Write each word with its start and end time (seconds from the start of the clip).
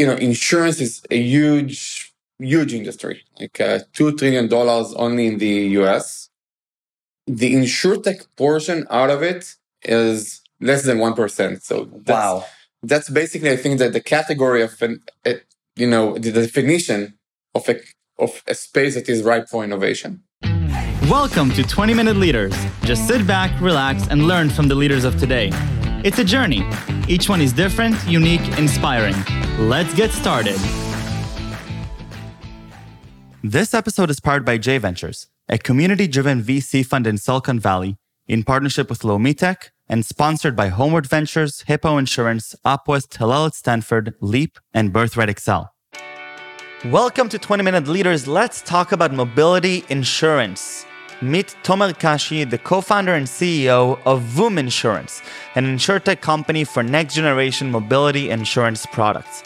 you 0.00 0.06
know, 0.06 0.14
insurance 0.14 0.80
is 0.80 1.02
a 1.10 1.20
huge, 1.20 2.14
huge 2.38 2.72
industry, 2.72 3.22
like 3.38 3.60
uh, 3.60 3.80
$2 3.92 4.16
trillion 4.16 4.50
only 4.96 5.26
in 5.26 5.36
the 5.36 5.54
US. 5.80 6.30
The 7.26 7.54
insurtech 7.54 8.26
portion 8.34 8.86
out 8.88 9.10
of 9.10 9.22
it 9.22 9.56
is 9.82 10.40
less 10.58 10.84
than 10.84 10.96
1%. 10.96 11.60
So 11.60 11.84
that's, 11.84 12.08
wow. 12.08 12.46
That's 12.82 13.10
basically, 13.10 13.50
I 13.50 13.56
think 13.56 13.78
that 13.80 13.92
the 13.92 14.00
category 14.00 14.62
of 14.62 14.80
an, 14.80 15.02
a, 15.26 15.34
you 15.76 15.86
know, 15.86 16.16
the 16.16 16.32
definition 16.32 17.18
of 17.54 17.68
a, 17.68 17.78
of 18.18 18.42
a 18.46 18.54
space 18.54 18.94
that 18.94 19.06
is 19.06 19.22
ripe 19.22 19.50
for 19.50 19.62
innovation. 19.64 20.22
Welcome 21.10 21.50
to 21.50 21.62
20 21.62 21.92
Minute 21.92 22.16
Leaders. 22.16 22.54
Just 22.84 23.06
sit 23.06 23.26
back, 23.26 23.50
relax, 23.60 24.08
and 24.08 24.26
learn 24.26 24.48
from 24.48 24.66
the 24.66 24.74
leaders 24.74 25.04
of 25.04 25.20
today. 25.20 25.50
It's 26.02 26.18
a 26.18 26.24
journey. 26.24 26.66
Each 27.06 27.28
one 27.28 27.42
is 27.42 27.52
different, 27.52 27.96
unique, 28.08 28.46
inspiring. 28.56 29.49
Let's 29.60 29.92
get 29.92 30.10
started. 30.10 30.58
This 33.44 33.74
episode 33.74 34.08
is 34.08 34.18
powered 34.18 34.42
by 34.42 34.56
J 34.56 34.78
Ventures, 34.78 35.26
a 35.50 35.58
community 35.58 36.08
driven 36.08 36.42
VC 36.42 36.84
fund 36.84 37.06
in 37.06 37.18
Silicon 37.18 37.60
Valley, 37.60 37.98
in 38.26 38.42
partnership 38.42 38.88
with 38.88 39.00
Lomitech 39.00 39.68
and 39.86 40.02
sponsored 40.02 40.56
by 40.56 40.68
Homeward 40.68 41.06
Ventures, 41.06 41.60
Hippo 41.66 41.98
Insurance, 41.98 42.54
Upwest, 42.64 43.14
Hillel 43.18 43.44
at 43.44 43.54
Stanford, 43.54 44.14
Leap, 44.22 44.58
and 44.72 44.94
Birthright 44.94 45.28
Excel. 45.28 45.74
Welcome 46.86 47.28
to 47.28 47.38
20 47.38 47.62
Minute 47.62 47.86
Leaders. 47.86 48.26
Let's 48.26 48.62
talk 48.62 48.92
about 48.92 49.12
mobility 49.12 49.84
insurance. 49.90 50.86
Meet 51.20 51.54
Tomer 51.62 51.92
Kashi, 51.98 52.44
the 52.44 52.56
co-founder 52.56 53.12
and 53.12 53.26
CEO 53.26 54.00
of 54.06 54.22
Voom 54.22 54.58
Insurance, 54.58 55.20
an 55.54 55.66
insurtech 55.66 56.22
company 56.22 56.64
for 56.64 56.82
next-generation 56.82 57.70
mobility 57.70 58.30
insurance 58.30 58.86
products. 58.86 59.42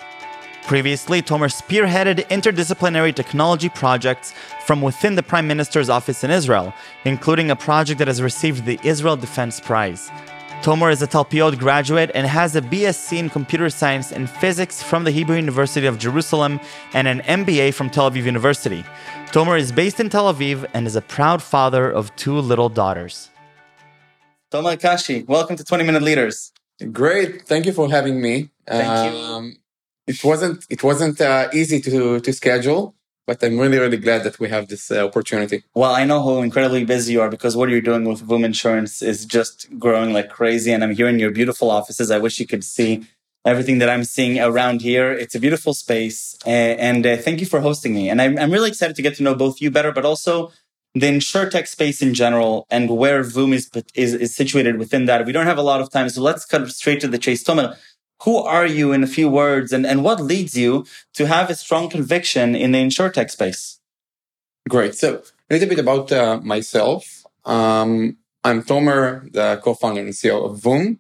Previously, 0.67 1.21
Tomer 1.21 1.53
spearheaded 1.53 2.27
interdisciplinary 2.29 3.15
technology 3.15 3.69
projects 3.69 4.33
from 4.65 4.81
within 4.81 5.15
the 5.15 5.23
Prime 5.23 5.47
Minister's 5.47 5.91
office 5.91 6.25
in 6.25 6.31
Israel, 6.31 6.73
including 7.05 7.51
a 7.51 7.56
project 7.56 7.98
that 7.98 8.09
has 8.09 8.23
received 8.23 8.65
the 8.65 8.81
Israel 8.83 9.15
Defense 9.15 9.61
Prize. 9.61 10.11
Tomer 10.62 10.91
is 10.91 11.03
a 11.03 11.06
Talpiot 11.06 11.59
graduate 11.59 12.11
and 12.15 12.27
has 12.27 12.56
a 12.56 12.62
BSc 12.62 13.19
in 13.19 13.29
computer 13.29 13.69
science 13.69 14.11
and 14.11 14.31
physics 14.31 14.83
from 14.83 15.05
the 15.05 15.11
Hebrew 15.11 15.37
University 15.37 15.87
of 15.87 15.98
Jerusalem 15.98 16.59
and 16.95 17.06
an 17.06 17.21
MBA 17.21 17.75
from 17.75 17.91
Tel 17.91 18.11
Aviv 18.11 18.25
University. 18.25 18.83
Tomer 19.33 19.61
is 19.61 19.71
based 19.71 20.01
in 20.01 20.09
Tel 20.09 20.33
Aviv 20.33 20.67
and 20.73 20.87
is 20.87 20.97
a 20.97 21.03
proud 21.03 21.43
father 21.43 21.91
of 21.91 22.17
two 22.17 22.39
little 22.39 22.71
daughters. 22.71 23.28
Tomer 24.51 24.81
Kashi, 24.81 25.25
welcome 25.25 25.56
to 25.56 25.65
20 25.65 25.84
Minute 25.84 26.03
Leaders. 26.03 26.53
Great, 26.91 27.43
thank 27.43 27.67
you 27.67 27.73
for 27.75 27.91
having 27.91 28.23
me. 28.23 28.49
Thank 28.67 28.89
um, 28.89 29.45
you. 29.45 29.53
It 30.06 30.22
wasn't 30.22 30.66
it 30.69 30.83
wasn't 30.83 31.20
uh, 31.20 31.48
easy 31.52 31.80
to 31.83 32.20
to 32.20 32.33
schedule, 32.33 32.94
but 33.27 33.42
I'm 33.42 33.58
really, 33.58 33.78
really 33.78 33.97
glad 33.97 34.22
that 34.24 34.38
we 34.38 34.48
have 34.50 34.69
this 34.69 34.91
uh, 34.91 35.05
opportunity. 35.05 35.64
Well, 35.74 35.94
I 35.94 36.05
know 36.05 36.22
how 36.22 36.42
incredibly 36.42 36.84
busy 36.84 37.14
you 37.14 37.22
are 37.22 37.30
because 37.30 37.56
what 37.56 37.70
you're 37.70 37.80
doing 37.80 38.05
with 38.05 38.27
Voom 38.27 38.44
Insurance 38.44 39.00
is 39.02 39.25
just 39.25 39.69
growing 39.78 40.12
like 40.12 40.28
crazy. 40.28 40.72
And 40.72 40.84
I'm 40.84 40.94
here 40.94 41.08
in 41.08 41.19
your 41.19 41.30
beautiful 41.30 41.70
offices. 41.70 42.10
I 42.10 42.19
wish 42.19 42.38
you 42.38 42.47
could 42.47 42.64
see 42.64 43.06
everything 43.47 43.78
that 43.78 43.88
I'm 43.88 44.05
seeing 44.05 44.38
around 44.38 44.82
here. 44.82 45.12
It's 45.12 45.34
a 45.34 45.41
beautiful 45.41 45.75
space. 45.75 46.36
and 46.47 47.06
uh, 47.06 47.16
thank 47.16 47.41
you 47.41 47.47
for 47.47 47.60
hosting 47.60 47.94
me. 47.94 48.10
And 48.10 48.20
I'm, 48.20 48.38
I'm 48.38 48.50
really 48.50 48.69
excited 48.69 48.97
to 48.97 49.02
get 49.02 49.16
to 49.16 49.22
know 49.22 49.34
both 49.34 49.60
you 49.60 49.70
better, 49.70 49.92
but 49.92 50.05
also 50.05 50.52
the 50.94 51.06
insurtech 51.06 51.66
space 51.66 52.00
in 52.00 52.14
general 52.14 52.66
and 52.70 52.88
where 52.97 53.22
Voom 53.22 53.52
is, 53.52 53.70
is, 53.94 54.14
is 54.14 54.34
situated 54.34 54.78
within 54.78 55.06
that. 55.06 55.27
We 55.27 55.32
don't 55.32 55.47
have 55.47 55.58
a 55.58 55.62
lot 55.62 55.80
of 55.80 55.91
time. 55.91 56.08
So 56.08 56.22
let's 56.22 56.44
cut 56.44 56.70
straight 56.70 57.00
to 57.00 57.08
the 57.08 57.19
chase. 57.19 57.42
Tomer, 57.42 57.77
who 58.25 58.36
are 58.39 58.67
you 58.67 58.92
in 58.92 59.03
a 59.03 59.06
few 59.06 59.28
words 59.28 59.72
and, 59.72 59.86
and 59.86 60.03
what 60.03 60.20
leads 60.20 60.56
you 60.56 60.86
to 61.14 61.27
have 61.27 61.50
a 61.50 61.55
strong 61.55 61.89
conviction 61.89 62.55
in 62.55 62.72
the 62.72 62.78
insurtech 62.78 63.31
space? 63.31 63.81
Great. 64.69 64.94
So 64.94 65.22
a 65.50 65.55
little 65.55 65.69
bit 65.69 65.78
about 65.78 66.11
uh, 66.11 66.41
myself. 66.42 67.25
Um, 67.44 68.16
I'm 68.42 68.62
Tomer, 68.62 69.31
the 69.32 69.60
co-founder 69.62 70.00
and 70.00 70.10
CEO 70.10 70.44
of 70.44 70.60
Voom. 70.60 70.99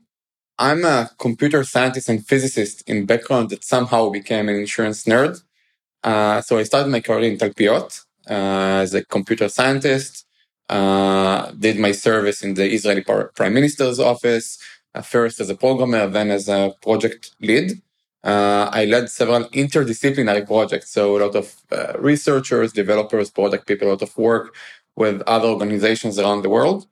I'm 0.58 0.84
a 0.84 1.10
computer 1.18 1.64
scientist 1.64 2.08
and 2.08 2.24
physicist 2.24 2.88
in 2.88 3.06
background 3.06 3.50
that 3.50 3.64
somehow 3.64 4.10
became 4.10 4.48
an 4.48 4.56
insurance 4.56 5.04
nerd. 5.04 5.42
Uh, 6.02 6.40
so 6.42 6.58
I 6.58 6.62
started 6.64 6.90
my 6.90 7.00
career 7.00 7.30
in 7.30 7.38
Talpiot 7.38 8.04
uh, 8.28 8.80
as 8.82 8.94
a 8.94 9.04
computer 9.04 9.48
scientist, 9.48 10.26
uh, 10.68 11.50
did 11.52 11.78
my 11.78 11.92
service 11.92 12.42
in 12.42 12.54
the 12.54 12.70
Israeli 12.70 13.02
Prime 13.02 13.54
Minister's 13.54 14.00
office, 14.00 14.58
uh, 14.58 14.73
first 15.02 15.40
as 15.40 15.50
a 15.50 15.54
programmer, 15.54 16.06
then 16.06 16.30
as 16.30 16.48
a 16.48 16.74
project 16.82 17.34
lead. 17.40 17.80
Uh, 18.22 18.70
I 18.72 18.86
led 18.86 19.10
several 19.10 19.44
interdisciplinary 19.50 20.46
projects, 20.46 20.90
so 20.90 21.16
a 21.16 21.20
lot 21.24 21.36
of 21.36 21.54
uh, 21.70 21.92
researchers, 21.98 22.72
developers, 22.72 23.30
product 23.30 23.66
people, 23.66 23.88
a 23.88 23.90
lot 23.90 24.02
of 24.02 24.16
work 24.16 24.54
with 24.96 25.22
other 25.26 25.48
organizations 25.48 26.18
around 26.18 26.42
the 26.42 26.48
world. 26.48 26.86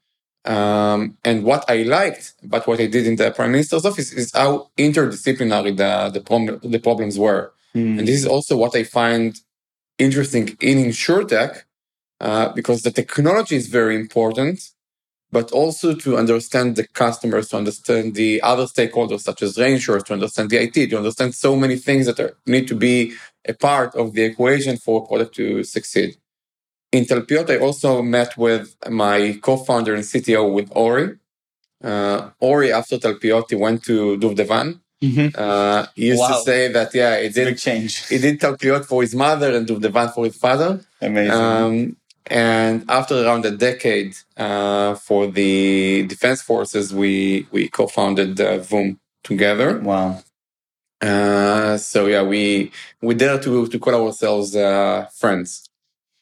Um, 0.44 1.16
and 1.24 1.44
what 1.44 1.64
I 1.68 1.84
liked, 1.84 2.34
but 2.42 2.66
what 2.66 2.80
I 2.80 2.86
did 2.86 3.06
in 3.06 3.16
the 3.16 3.30
prime 3.30 3.52
minister's 3.52 3.86
office 3.86 4.12
is 4.12 4.32
how 4.32 4.70
interdisciplinary 4.76 5.76
the 5.76 6.10
the, 6.12 6.20
problem, 6.20 6.58
the 6.62 6.80
problems 6.80 7.18
were. 7.18 7.52
Mm. 7.74 7.98
And 7.98 8.08
this 8.08 8.16
is 8.16 8.26
also 8.26 8.56
what 8.56 8.74
I 8.74 8.82
find 8.82 9.38
interesting 9.98 10.48
in 10.60 10.78
insurtech, 10.78 11.62
uh, 12.20 12.48
because 12.52 12.82
the 12.82 12.90
technology 12.90 13.56
is 13.56 13.68
very 13.68 13.94
important, 13.94 14.60
but 15.32 15.50
also 15.50 15.94
to 15.94 16.18
understand 16.18 16.76
the 16.76 16.86
customers, 16.86 17.48
to 17.48 17.56
understand 17.56 18.14
the 18.14 18.40
other 18.42 18.64
stakeholders 18.64 19.20
such 19.20 19.42
as 19.42 19.56
reinsurers, 19.56 20.04
to 20.04 20.12
understand 20.12 20.50
the 20.50 20.58
IT, 20.58 20.90
to 20.90 20.96
understand 20.96 21.34
so 21.34 21.56
many 21.56 21.76
things 21.76 22.04
that 22.06 22.20
are, 22.20 22.36
need 22.46 22.68
to 22.68 22.74
be 22.74 23.14
a 23.46 23.54
part 23.54 23.94
of 23.94 24.12
the 24.12 24.22
equation 24.22 24.76
for 24.76 25.02
a 25.02 25.06
product 25.06 25.34
to 25.34 25.64
succeed. 25.64 26.16
In 26.92 27.06
Talpiot, 27.06 27.48
I 27.48 27.56
also 27.56 28.02
met 28.02 28.36
with 28.36 28.76
my 28.90 29.38
co-founder 29.40 29.94
and 29.94 30.04
CTO 30.04 30.52
with 30.52 30.70
Ori. 30.72 31.16
Uh, 31.82 32.30
Ori, 32.38 32.70
after 32.70 32.98
Talpiot, 32.98 33.46
he 33.48 33.56
went 33.56 33.82
to 33.84 34.18
Duvdevan. 34.18 34.80
Mm-hmm. 35.02 35.28
Uh, 35.34 35.86
he 35.96 36.08
used 36.08 36.20
wow. 36.20 36.28
to 36.28 36.42
say 36.42 36.68
that, 36.68 36.94
yeah, 36.94 37.20
he 37.20 37.30
did 37.30 37.58
change. 37.58 38.06
He 38.06 38.18
did 38.18 38.38
Talpiot 38.38 38.84
for 38.84 39.00
his 39.00 39.14
mother 39.14 39.56
and 39.56 39.66
Duvdevan 39.66 40.14
for 40.14 40.26
his 40.26 40.36
father. 40.36 40.80
Amazing. 41.00 41.32
Um, 41.32 41.96
and 42.26 42.84
after 42.88 43.24
around 43.24 43.44
a 43.46 43.50
decade 43.52 44.16
uh, 44.36 44.94
for 44.94 45.26
the 45.26 46.04
defense 46.06 46.42
forces, 46.42 46.94
we 46.94 47.46
we 47.52 47.68
co-founded 47.68 48.40
uh, 48.40 48.58
Voom 48.60 48.98
together. 49.24 49.78
Wow. 49.80 50.22
Uh, 51.00 51.76
so 51.78 52.06
yeah, 52.06 52.22
we 52.22 52.72
we 53.02 53.14
dare 53.14 53.38
to 53.40 53.66
to 53.68 53.78
call 53.78 53.94
ourselves 54.06 54.56
uh, 54.56 55.06
friends. 55.14 55.68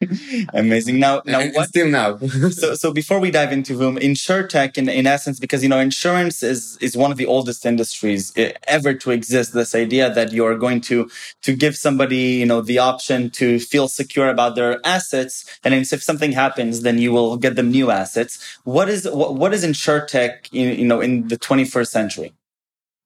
Amazing. 0.54 0.98
Now, 0.98 1.20
now 1.26 1.46
what, 1.50 1.68
still 1.68 1.88
now. 1.88 2.16
so, 2.50 2.74
so 2.74 2.92
before 2.92 3.20
we 3.20 3.30
dive 3.30 3.52
into 3.52 3.74
Voom, 3.74 3.98
insurtech, 3.98 4.78
in, 4.78 4.88
in 4.88 5.06
essence, 5.06 5.38
because 5.38 5.62
you 5.62 5.68
know, 5.68 5.78
insurance 5.78 6.42
is 6.42 6.78
is 6.80 6.96
one 6.96 7.10
of 7.12 7.18
the 7.18 7.26
oldest 7.26 7.66
industries 7.66 8.32
eh, 8.36 8.52
ever 8.66 8.94
to 8.94 9.10
exist. 9.10 9.52
This 9.52 9.74
idea 9.74 10.12
that 10.12 10.32
you 10.32 10.46
are 10.46 10.56
going 10.56 10.80
to 10.82 11.10
to 11.42 11.54
give 11.54 11.76
somebody, 11.76 12.38
you 12.40 12.46
know, 12.46 12.62
the 12.62 12.78
option 12.78 13.28
to 13.30 13.58
feel 13.58 13.88
secure 13.88 14.28
about 14.28 14.54
their 14.54 14.80
assets, 14.86 15.44
and 15.64 15.74
if 15.74 16.02
something 16.02 16.32
happens, 16.32 16.80
then 16.80 16.98
you 16.98 17.12
will 17.12 17.36
get 17.36 17.56
them 17.56 17.70
new 17.70 17.90
assets. 17.90 18.58
What 18.64 18.88
is 18.88 19.08
what, 19.08 19.34
what 19.34 19.52
is 19.52 19.64
insurtech, 19.64 20.48
you, 20.50 20.68
you 20.68 20.86
know, 20.86 21.00
in 21.00 21.28
the 21.28 21.38
21st 21.38 21.88
century? 21.88 22.32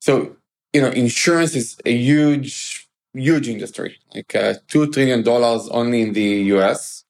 So, 0.00 0.36
you 0.72 0.80
know, 0.80 0.90
insurance 0.90 1.56
is 1.56 1.76
a 1.84 1.96
huge 1.96 2.83
huge 3.14 3.48
industry, 3.48 3.98
like 4.14 4.34
uh, 4.34 4.54
$2 4.68 4.92
trillion 4.92 5.26
only 5.26 6.02
in 6.02 6.12
the 6.12 6.28
US. 6.54 7.04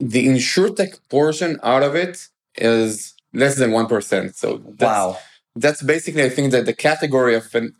The 0.00 0.26
insurtech 0.26 0.98
portion 1.08 1.60
out 1.62 1.82
of 1.82 1.94
it 1.94 2.28
is 2.56 3.14
less 3.32 3.56
than 3.56 3.70
1%. 3.70 4.34
So 4.34 4.58
that's, 4.58 4.82
wow. 4.82 5.18
that's 5.54 5.82
basically, 5.82 6.24
I 6.24 6.28
think 6.28 6.52
that 6.52 6.66
the 6.66 6.74
category 6.74 7.34
of, 7.34 7.54
an, 7.54 7.74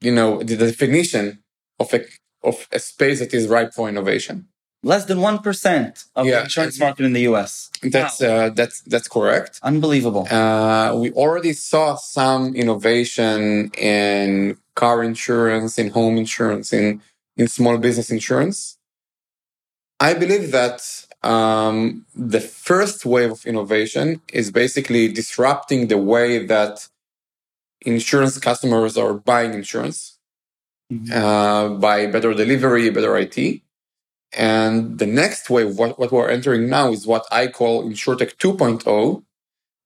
you 0.00 0.12
know, 0.12 0.42
the 0.42 0.56
definition 0.56 1.42
of 1.78 1.92
a, 1.94 2.04
of 2.42 2.68
a 2.72 2.78
space 2.78 3.20
that 3.20 3.32
is 3.32 3.48
ripe 3.48 3.72
for 3.72 3.88
innovation. 3.88 4.48
Less 4.84 5.06
than 5.06 5.18
1% 5.18 6.04
of 6.14 6.26
yeah. 6.26 6.32
the 6.32 6.42
insurance 6.42 6.78
market 6.78 7.06
in 7.06 7.14
the 7.14 7.22
US. 7.32 7.70
That's, 7.82 8.20
wow. 8.20 8.28
uh, 8.28 8.50
that's, 8.50 8.82
that's 8.82 9.08
correct. 9.08 9.58
Unbelievable. 9.62 10.28
Uh, 10.30 10.94
we 10.94 11.10
already 11.12 11.54
saw 11.54 11.94
some 11.96 12.54
innovation 12.54 13.70
in 13.78 14.58
car 14.76 15.02
insurance, 15.02 15.78
in 15.78 15.88
home 15.90 16.18
insurance, 16.18 16.72
in, 16.72 17.00
in 17.36 17.48
small 17.48 17.78
business 17.78 18.10
insurance. 18.10 18.76
I 20.00 20.12
believe 20.12 20.52
that 20.52 21.06
um, 21.22 22.04
the 22.14 22.40
first 22.40 23.06
wave 23.06 23.32
of 23.32 23.46
innovation 23.46 24.20
is 24.32 24.50
basically 24.50 25.08
disrupting 25.08 25.88
the 25.88 25.96
way 25.96 26.44
that 26.44 26.88
insurance 27.80 28.38
customers 28.38 28.98
are 28.98 29.14
buying 29.14 29.54
insurance 29.54 30.18
mm-hmm. 30.92 31.10
uh, 31.10 31.78
by 31.78 32.06
better 32.06 32.34
delivery, 32.34 32.90
better 32.90 33.16
IT. 33.16 33.62
And 34.36 34.98
the 34.98 35.06
next 35.06 35.48
wave, 35.50 35.76
what, 35.78 35.98
what 35.98 36.12
we're 36.12 36.28
entering 36.28 36.68
now 36.68 36.90
is 36.90 37.06
what 37.06 37.26
I 37.30 37.46
call 37.46 37.84
InsurTech 37.84 38.36
2.0. 38.36 39.22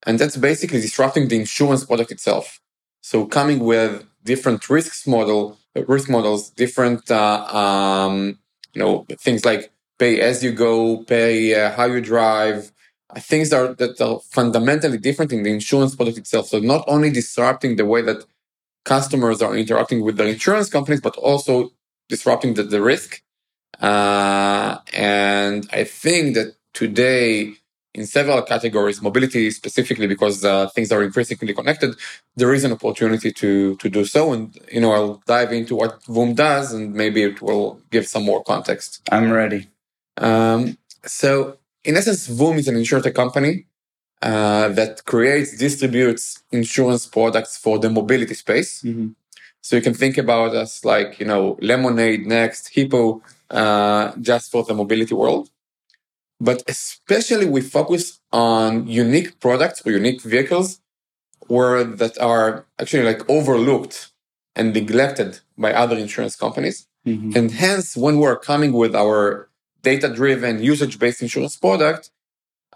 And 0.06 0.18
that's 0.18 0.36
basically 0.36 0.80
disrupting 0.80 1.28
the 1.28 1.36
insurance 1.38 1.84
product 1.84 2.10
itself. 2.10 2.60
So 3.02 3.26
coming 3.26 3.60
with 3.60 4.06
different 4.24 4.68
risks 4.70 5.06
model, 5.06 5.58
risk 5.74 6.08
models, 6.08 6.50
different, 6.50 7.10
uh, 7.10 7.44
um, 7.46 8.38
you 8.74 8.82
know, 8.82 9.06
things 9.20 9.44
like 9.44 9.70
pay 9.98 10.20
as 10.20 10.42
you 10.42 10.52
go, 10.52 11.04
pay 11.04 11.54
uh, 11.54 11.72
how 11.72 11.86
you 11.86 12.00
drive, 12.00 12.72
uh, 13.10 13.20
things 13.20 13.50
that 13.50 13.60
are, 13.60 13.74
that 13.74 14.00
are 14.00 14.20
fundamentally 14.20 14.98
different 14.98 15.32
in 15.32 15.42
the 15.42 15.50
insurance 15.50 15.94
product 15.94 16.18
itself. 16.18 16.48
So 16.48 16.58
not 16.58 16.84
only 16.86 17.10
disrupting 17.10 17.76
the 17.76 17.86
way 17.86 18.02
that 18.02 18.24
customers 18.84 19.42
are 19.42 19.56
interacting 19.56 20.02
with 20.02 20.16
their 20.16 20.28
insurance 20.28 20.70
companies, 20.70 21.00
but 21.00 21.16
also 21.16 21.70
disrupting 22.08 22.54
the, 22.54 22.62
the 22.62 22.80
risk. 22.80 23.22
Uh, 23.80 24.78
and 24.92 25.68
I 25.72 25.84
think 25.84 26.34
that 26.34 26.56
today, 26.72 27.54
in 27.94 28.06
several 28.06 28.42
categories, 28.42 29.00
mobility 29.02 29.50
specifically 29.50 30.06
because 30.06 30.44
uh, 30.44 30.68
things 30.68 30.92
are 30.92 31.02
increasingly 31.02 31.54
connected, 31.54 31.94
there 32.36 32.52
is 32.54 32.64
an 32.64 32.72
opportunity 32.72 33.32
to 33.32 33.76
to 33.76 33.88
do 33.88 34.04
so. 34.04 34.32
And 34.32 34.56
you 34.72 34.80
know, 34.80 34.92
I'll 34.92 35.22
dive 35.26 35.52
into 35.52 35.76
what 35.76 36.02
Voom 36.02 36.34
does, 36.34 36.72
and 36.72 36.94
maybe 36.94 37.22
it 37.22 37.40
will 37.40 37.80
give 37.90 38.06
some 38.06 38.24
more 38.24 38.42
context. 38.42 39.02
I'm 39.10 39.30
ready. 39.30 39.68
Um, 40.16 40.78
so, 41.04 41.58
in 41.84 41.96
essence, 41.96 42.28
Voom 42.28 42.58
is 42.58 42.68
an 42.68 42.76
insurance 42.76 43.10
company 43.14 43.66
uh, 44.22 44.68
that 44.70 45.04
creates, 45.04 45.56
distributes 45.56 46.42
insurance 46.50 47.06
products 47.06 47.56
for 47.56 47.78
the 47.78 47.88
mobility 47.88 48.34
space. 48.34 48.82
Mm-hmm. 48.82 49.08
So 49.60 49.76
you 49.76 49.82
can 49.82 49.94
think 49.94 50.18
about 50.18 50.54
us 50.54 50.84
like 50.84 51.20
you 51.20 51.26
know, 51.26 51.56
Lemonade, 51.60 52.26
Next, 52.26 52.68
Hippo, 52.68 53.22
uh, 53.50 54.12
just 54.20 54.50
for 54.50 54.62
the 54.64 54.74
mobility 54.74 55.14
world 55.14 55.50
but 56.40 56.62
especially 56.68 57.46
we 57.46 57.60
focus 57.60 58.20
on 58.32 58.86
unique 58.86 59.40
products 59.40 59.82
or 59.84 59.90
unique 59.90 60.22
vehicles 60.22 60.80
where 61.48 61.82
that 61.82 62.18
are 62.20 62.66
actually 62.78 63.02
like 63.02 63.28
overlooked 63.28 64.12
and 64.54 64.72
neglected 64.74 65.40
by 65.56 65.72
other 65.72 65.96
insurance 65.96 66.36
companies. 66.36 66.86
Mm-hmm. 67.06 67.32
And 67.36 67.50
hence, 67.50 67.96
when 67.96 68.18
we're 68.18 68.38
coming 68.38 68.72
with 68.72 68.94
our 68.94 69.48
data 69.82 70.12
driven, 70.12 70.62
usage 70.62 70.98
based 70.98 71.22
insurance 71.22 71.56
product, 71.56 72.10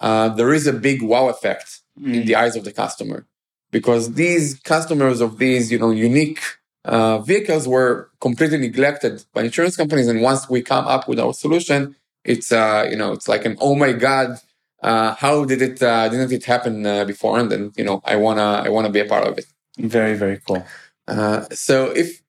uh, 0.01 0.31
there 0.31 0.53
is 0.53 0.67
a 0.67 0.73
big 0.73 1.03
wow 1.03 1.29
effect 1.29 1.81
Mm-hmm. 2.01 2.15
in 2.15 2.25
the 2.25 2.35
eyes 2.35 2.57
of 2.57 2.65
the 2.65 2.73
customer 2.73 3.27
because 3.71 4.15
these 4.15 4.59
customers 4.61 5.21
of 5.21 5.37
these, 5.37 5.71
you 5.71 5.79
know, 5.79 5.91
unique 5.91 6.41
uh, 6.84 7.19
vehicles 7.19 7.69
were 7.69 8.11
completely 8.20 8.58
neglected 8.58 9.25
by 9.32 9.43
insurance 9.43 9.76
companies. 9.76 10.08
And 10.08 10.20
once 10.20 10.49
we 10.49 10.62
come 10.62 10.87
up 10.87 11.08
with 11.08 11.19
our 11.20 11.32
solution, 11.32 11.96
it's 12.25 12.52
uh, 12.52 12.87
you 12.90 12.96
know, 12.96 13.12
it's 13.12 13.29
like 13.29 13.44
an 13.44 13.56
oh 13.61 13.75
my 13.75 13.93
god, 13.93 14.38
uh, 14.82 15.14
how 15.14 15.44
did 15.44 15.62
it 15.62 15.82
uh, 15.82 16.08
didn't 16.08 16.32
it 16.32 16.44
happen 16.44 16.87
uh, 16.87 17.05
before? 17.05 17.38
And 17.38 17.50
then 17.50 17.73
you 17.76 17.84
know, 17.84 18.00
I 18.05 18.17
wanna 18.17 18.62
I 18.64 18.69
wanna 18.69 18.90
be 18.90 19.00
a 19.00 19.05
part 19.05 19.26
of 19.26 19.38
it. 19.38 19.46
Very 19.79 20.14
very 20.14 20.40
cool. 20.46 20.64
Uh, 21.08 21.43
so 21.50 21.90
if 21.90 22.23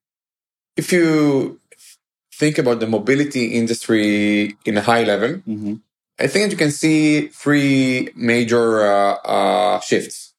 if 0.76 0.92
you 0.92 1.60
think 2.32 2.58
about 2.58 2.80
the 2.80 2.86
mobility 2.86 3.54
industry 3.54 4.56
in 4.64 4.76
a 4.76 4.82
high 4.82 5.04
level, 5.04 5.34
Mm-hmm. 5.46 5.74
I 6.18 6.28
think 6.28 6.52
you 6.52 6.56
can 6.56 6.70
see 6.70 7.26
three 7.28 8.08
major 8.14 8.84
uh, 8.86 9.14
uh, 9.14 9.80
shifts. 9.80 10.32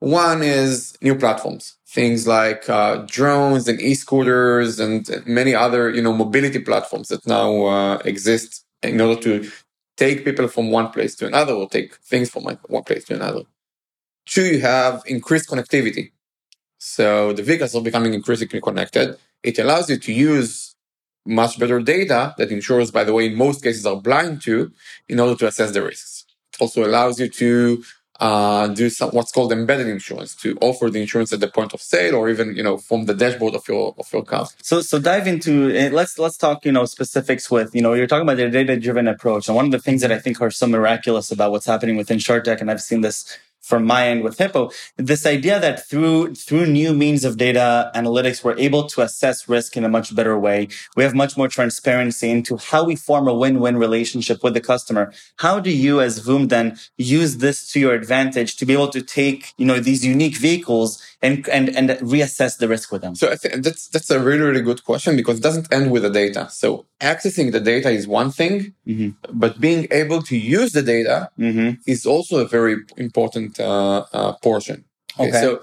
One 0.00 0.42
is 0.42 0.96
new 1.00 1.14
platforms, 1.14 1.76
things 1.88 2.26
like 2.26 2.68
uh, 2.68 2.96
drones 3.06 3.66
and 3.66 3.80
e-scooters 3.80 4.78
and 4.78 5.08
many 5.26 5.54
other, 5.54 5.88
you 5.90 6.02
know, 6.02 6.12
mobility 6.12 6.58
platforms 6.58 7.08
that 7.08 7.26
now 7.26 7.64
uh, 7.64 7.96
exist 8.04 8.64
in 8.82 9.00
order 9.00 9.18
to 9.20 9.50
take 9.96 10.24
people 10.24 10.48
from 10.48 10.70
one 10.70 10.90
place 10.90 11.16
to 11.16 11.26
another 11.26 11.54
or 11.54 11.68
take 11.68 11.94
things 11.96 12.28
from 12.30 12.44
one 12.44 12.84
place 12.84 13.04
to 13.04 13.14
another. 13.14 13.42
Two, 14.26 14.44
you 14.44 14.60
have 14.60 15.02
increased 15.06 15.48
connectivity. 15.48 16.12
So 16.78 17.32
the 17.32 17.42
vehicles 17.42 17.74
are 17.74 17.82
becoming 17.82 18.12
increasingly 18.12 18.60
connected. 18.60 19.16
It 19.42 19.58
allows 19.58 19.88
you 19.88 19.96
to 19.96 20.12
use 20.12 20.74
much 21.24 21.58
better 21.58 21.80
data 21.80 22.34
that 22.36 22.52
insurers, 22.52 22.90
by 22.90 23.04
the 23.04 23.14
way, 23.14 23.26
in 23.26 23.34
most 23.34 23.62
cases 23.62 23.86
are 23.86 23.96
blind 24.00 24.42
to 24.42 24.70
in 25.08 25.18
order 25.18 25.34
to 25.36 25.46
assess 25.46 25.72
the 25.72 25.82
risks. 25.82 26.26
It 26.52 26.60
also 26.60 26.84
allows 26.84 27.18
you 27.18 27.28
to 27.28 27.82
uh, 28.20 28.66
do 28.68 28.90
some 28.90 29.10
what's 29.10 29.30
called 29.30 29.52
embedded 29.52 29.86
insurance 29.86 30.34
to 30.34 30.58
offer 30.60 30.90
the 30.90 31.00
insurance 31.00 31.32
at 31.32 31.40
the 31.40 31.48
point 31.48 31.72
of 31.72 31.80
sale 31.80 32.16
or 32.16 32.28
even 32.28 32.54
you 32.54 32.62
know 32.62 32.76
from 32.76 33.06
the 33.06 33.14
dashboard 33.14 33.54
of 33.54 33.66
your 33.68 33.94
of 33.98 34.12
your 34.12 34.24
car. 34.24 34.46
So 34.62 34.80
so 34.80 34.98
dive 34.98 35.26
into 35.26 35.68
let's 35.90 36.18
let's 36.18 36.36
talk 36.36 36.64
you 36.64 36.72
know 36.72 36.84
specifics 36.84 37.50
with 37.50 37.74
you 37.74 37.82
know 37.82 37.94
you're 37.94 38.06
talking 38.06 38.22
about 38.22 38.36
the 38.36 38.50
data 38.50 38.78
driven 38.78 39.06
approach 39.06 39.48
and 39.48 39.54
one 39.54 39.66
of 39.66 39.70
the 39.70 39.78
things 39.78 40.00
that 40.02 40.10
I 40.10 40.18
think 40.18 40.40
are 40.40 40.50
so 40.50 40.66
miraculous 40.66 41.30
about 41.30 41.52
what's 41.52 41.66
happening 41.66 41.96
within 41.96 42.18
insurtech 42.18 42.60
and 42.60 42.70
I've 42.70 42.82
seen 42.82 43.02
this 43.02 43.38
from 43.70 43.82
my 43.94 44.02
end 44.10 44.20
with 44.24 44.36
Hippo, 44.42 44.62
this 45.10 45.22
idea 45.36 45.56
that 45.64 45.76
through 45.88 46.34
through 46.46 46.66
new 46.80 46.90
means 47.04 47.22
of 47.28 47.32
data 47.46 47.66
analytics, 48.00 48.38
we're 48.44 48.58
able 48.68 48.84
to 48.92 48.98
assess 49.06 49.38
risk 49.56 49.70
in 49.78 49.84
a 49.84 49.92
much 49.96 50.08
better 50.18 50.36
way. 50.48 50.58
We 50.96 51.02
have 51.06 51.14
much 51.22 51.32
more 51.40 51.48
transparency 51.58 52.28
into 52.36 52.52
how 52.70 52.80
we 52.90 52.96
form 53.08 53.28
a 53.28 53.34
win-win 53.42 53.76
relationship 53.86 54.38
with 54.44 54.54
the 54.54 54.64
customer. 54.72 55.04
How 55.44 55.54
do 55.66 55.70
you, 55.84 56.00
as 56.06 56.12
Voom, 56.26 56.48
then 56.48 56.66
use 57.20 57.32
this 57.44 57.56
to 57.72 57.76
your 57.84 57.94
advantage 58.02 58.50
to 58.58 58.64
be 58.68 58.72
able 58.78 58.88
to 58.98 59.02
take 59.20 59.40
you 59.60 59.66
know 59.70 59.78
these 59.88 60.02
unique 60.14 60.36
vehicles 60.48 60.90
and 61.26 61.34
and 61.56 61.66
and 61.78 61.86
reassess 62.14 62.52
the 62.62 62.68
risk 62.74 62.86
with 62.92 63.02
them? 63.04 63.14
So 63.22 63.26
I 63.34 63.36
think 63.40 63.52
that's 63.66 63.84
that's 63.92 64.10
a 64.10 64.20
really 64.28 64.44
really 64.50 64.64
good 64.70 64.82
question 64.90 65.12
because 65.20 65.36
it 65.40 65.42
doesn't 65.48 65.68
end 65.78 65.86
with 65.94 66.02
the 66.06 66.14
data. 66.22 66.42
So 66.62 66.68
accessing 67.12 67.52
the 67.56 67.60
data 67.72 67.90
is 67.98 68.04
one 68.20 68.30
thing, 68.40 68.54
Mhm. 68.92 69.10
but 69.44 69.52
being 69.66 69.82
able 70.02 70.20
to 70.30 70.36
use 70.58 70.70
the 70.78 70.82
data 70.96 71.16
Mm-hmm. 71.38 71.70
is 71.94 72.00
also 72.12 72.34
a 72.44 72.48
very 72.56 72.74
important 73.08 73.57
Uh, 73.60 74.04
uh, 74.12 74.32
portion. 74.42 74.84
Okay. 75.18 75.40
So 75.40 75.62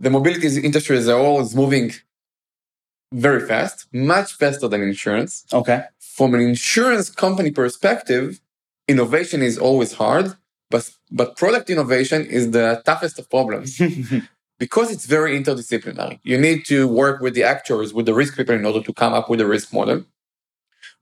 the 0.00 0.10
mobility 0.10 0.48
industry 0.60 0.96
as 0.96 1.08
a 1.08 1.16
whole 1.16 1.40
is 1.40 1.54
moving 1.54 1.92
very 3.12 3.46
fast, 3.46 3.86
much 3.92 4.34
faster 4.34 4.68
than 4.68 4.82
insurance. 4.82 5.44
Okay. 5.52 5.84
From 6.00 6.34
an 6.34 6.40
insurance 6.40 7.10
company 7.10 7.50
perspective, 7.50 8.40
innovation 8.88 9.42
is 9.42 9.58
always 9.58 9.92
hard, 9.92 10.34
but 10.70 10.90
but 11.10 11.36
product 11.36 11.70
innovation 11.70 12.26
is 12.26 12.50
the 12.50 12.82
toughest 12.84 13.18
of 13.18 13.30
problems 13.30 13.80
because 14.58 14.90
it's 14.90 15.06
very 15.06 15.38
interdisciplinary. 15.38 16.18
You 16.24 16.38
need 16.38 16.64
to 16.66 16.88
work 16.88 17.20
with 17.20 17.34
the 17.34 17.44
actuaries, 17.44 17.92
with 17.94 18.06
the 18.06 18.14
risk 18.14 18.36
people 18.36 18.54
in 18.54 18.66
order 18.66 18.82
to 18.82 18.92
come 18.92 19.12
up 19.12 19.28
with 19.30 19.40
a 19.40 19.46
risk 19.46 19.72
model. 19.72 20.04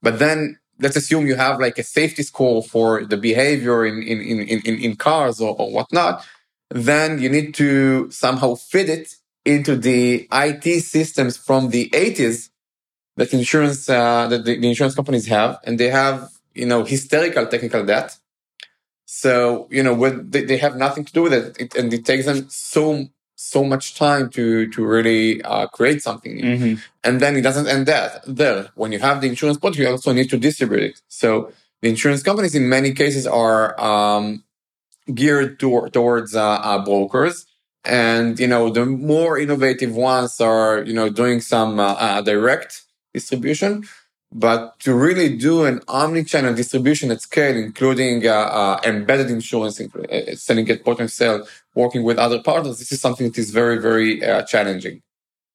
But 0.02 0.18
then 0.18 0.58
let's 0.80 0.96
assume 0.96 1.26
you 1.26 1.36
have 1.36 1.60
like 1.60 1.78
a 1.78 1.82
safety 1.82 2.22
score 2.22 2.62
for 2.62 3.04
the 3.04 3.16
behavior 3.16 3.86
in, 3.86 4.02
in, 4.02 4.20
in, 4.20 4.60
in, 4.60 4.78
in 4.80 4.96
cars 4.96 5.40
or, 5.40 5.54
or 5.58 5.70
whatnot. 5.70 6.26
Then 6.70 7.20
you 7.20 7.28
need 7.28 7.54
to 7.54 8.10
somehow 8.10 8.54
fit 8.54 8.88
it 8.88 9.14
into 9.44 9.76
the 9.76 10.28
IT 10.32 10.82
systems 10.82 11.36
from 11.36 11.70
the 11.70 11.90
80s 11.90 12.50
that 13.16 13.32
insurance, 13.32 13.88
uh, 13.88 14.26
that 14.28 14.44
the, 14.44 14.54
insurance 14.66 14.94
companies 14.94 15.26
have. 15.26 15.58
And 15.64 15.78
they 15.78 15.90
have, 15.90 16.30
you 16.54 16.66
know, 16.66 16.84
hysterical 16.84 17.46
technical 17.46 17.84
debt. 17.84 18.16
So, 19.06 19.68
you 19.70 19.82
know, 19.82 19.94
when 19.94 20.30
they, 20.30 20.44
they 20.44 20.56
have 20.56 20.76
nothing 20.76 21.04
to 21.04 21.12
do 21.12 21.22
with 21.22 21.32
it, 21.34 21.56
it 21.60 21.76
and 21.76 21.92
it 21.92 22.04
takes 22.04 22.24
them 22.24 22.46
so, 22.48 23.06
so 23.36 23.62
much 23.62 23.94
time 23.94 24.30
to, 24.30 24.68
to 24.70 24.84
really 24.84 25.42
uh, 25.42 25.66
create 25.68 26.02
something. 26.02 26.38
Mm-hmm. 26.38 26.74
And 27.04 27.20
then 27.20 27.36
it 27.36 27.42
doesn't 27.42 27.68
end 27.68 27.86
that 27.86 28.24
there. 28.26 28.70
When 28.74 28.92
you 28.92 28.98
have 28.98 29.20
the 29.20 29.28
insurance 29.28 29.58
product, 29.58 29.78
you 29.78 29.88
also 29.88 30.12
need 30.12 30.30
to 30.30 30.38
distribute 30.38 30.82
it. 30.82 31.00
So 31.08 31.52
the 31.82 31.90
insurance 31.90 32.22
companies 32.22 32.54
in 32.54 32.68
many 32.68 32.92
cases 32.92 33.26
are 33.26 33.78
um, 33.80 34.42
geared 35.12 35.60
to, 35.60 35.88
towards 35.90 36.34
uh, 36.34 36.42
uh, 36.42 36.84
brokers. 36.84 37.46
And, 37.84 38.40
you 38.40 38.46
know, 38.46 38.70
the 38.70 38.86
more 38.86 39.38
innovative 39.38 39.94
ones 39.94 40.40
are, 40.40 40.82
you 40.84 40.94
know, 40.94 41.10
doing 41.10 41.40
some 41.40 41.78
uh, 41.78 41.94
uh, 41.94 42.22
direct 42.22 42.82
distribution. 43.12 43.84
But 44.32 44.78
to 44.80 44.94
really 44.94 45.36
do 45.36 45.64
an 45.64 45.80
omni-channel 45.86 46.54
distribution 46.54 47.10
at 47.10 47.20
scale, 47.20 47.56
including 47.56 48.24
embedded 48.24 49.30
insurance, 49.30 49.80
selling 50.34 50.68
at 50.70 50.84
point 50.84 51.00
of 51.00 51.12
sale, 51.12 51.46
working 51.74 52.02
with 52.02 52.18
other 52.18 52.42
partners, 52.42 52.78
this 52.78 52.90
is 52.90 53.00
something 53.00 53.28
that 53.28 53.38
is 53.38 53.50
very, 53.50 53.78
very 53.78 54.20
challenging. 54.48 55.02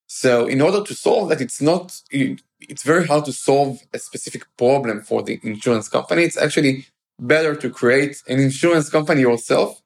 So 0.07 0.47
in 0.47 0.61
order 0.61 0.81
to 0.81 0.93
solve 0.95 1.27
that, 1.29 1.41
it's 1.41 1.61
not, 1.61 1.99
it's 2.09 2.83
very 2.83 3.05
hard 3.05 3.25
to 3.25 3.33
solve 3.33 3.79
a 3.93 3.99
specific 3.99 4.45
problem 4.57 5.01
for 5.01 5.23
the 5.23 5.41
insurance 5.43 5.89
company. 5.89 6.23
It's 6.23 6.37
actually 6.37 6.85
better 7.19 7.55
to 7.55 7.69
create 7.69 8.21
an 8.27 8.39
insurance 8.39 8.89
company 8.89 9.21
yourself 9.21 9.81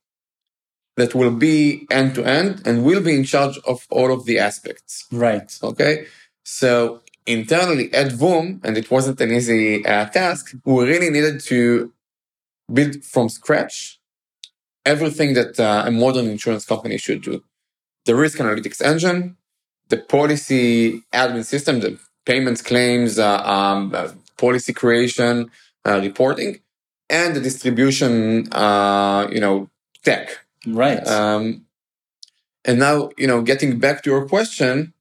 that 0.96 1.16
will 1.16 1.32
be 1.32 1.88
end 1.90 2.13
to 2.16 2.24
end 2.24 2.62
and 2.66 2.84
will 2.84 3.02
be 3.02 3.16
in 3.16 3.24
charge 3.24 3.58
of 3.66 3.88
all 3.90 4.13
of 4.13 4.25
the 4.25 4.40
aspects. 4.40 5.08
Right. 5.12 5.58
Okay. 5.63 6.06
So 6.44 7.02
internally 7.25 7.92
at 7.94 8.12
Voom, 8.12 8.63
and 8.63 8.78
it 8.78 8.92
wasn't 8.92 9.20
an 9.22 9.32
easy 9.32 9.86
uh, 9.86 10.06
task, 10.06 10.54
we 10.66 10.86
really 10.86 11.10
needed 11.10 11.40
to 11.42 11.92
build 12.72 13.04
from 13.04 13.30
scratch 13.30 14.00
everything 14.86 15.34
that 15.34 15.60
uh, 15.60 15.84
a 15.86 15.92
modern 15.92 16.28
insurance 16.28 16.66
company 16.66 16.98
should 16.98 17.22
do. 17.22 17.44
The 18.06 18.16
risk 18.16 18.38
analytics 18.40 18.82
engine, 18.82 19.38
the 19.90 19.98
policy 19.98 21.02
admin 21.13 21.46
system, 21.46 21.80
the 21.80 21.98
payments, 22.25 22.62
claims, 22.62 23.18
uh, 23.18 23.42
um, 23.44 23.94
uh, 23.96 24.10
policy 24.38 24.74
creation, 24.74 25.50
uh, 25.86 26.00
reporting, 26.02 26.60
and 27.20 27.29
the 27.36 27.39
distribution, 27.50 28.13
uh, 28.53 29.22
you 29.36 29.39
know, 29.46 29.55
tech. 30.08 30.25
Right. 30.65 31.05
Um, 31.08 31.43
and 32.65 32.79
now, 32.79 32.98
you 33.22 33.27
know, 33.27 33.39
getting 33.41 33.72
back 33.86 33.98
to 34.03 34.10
your 34.10 34.25
question, 34.36 34.93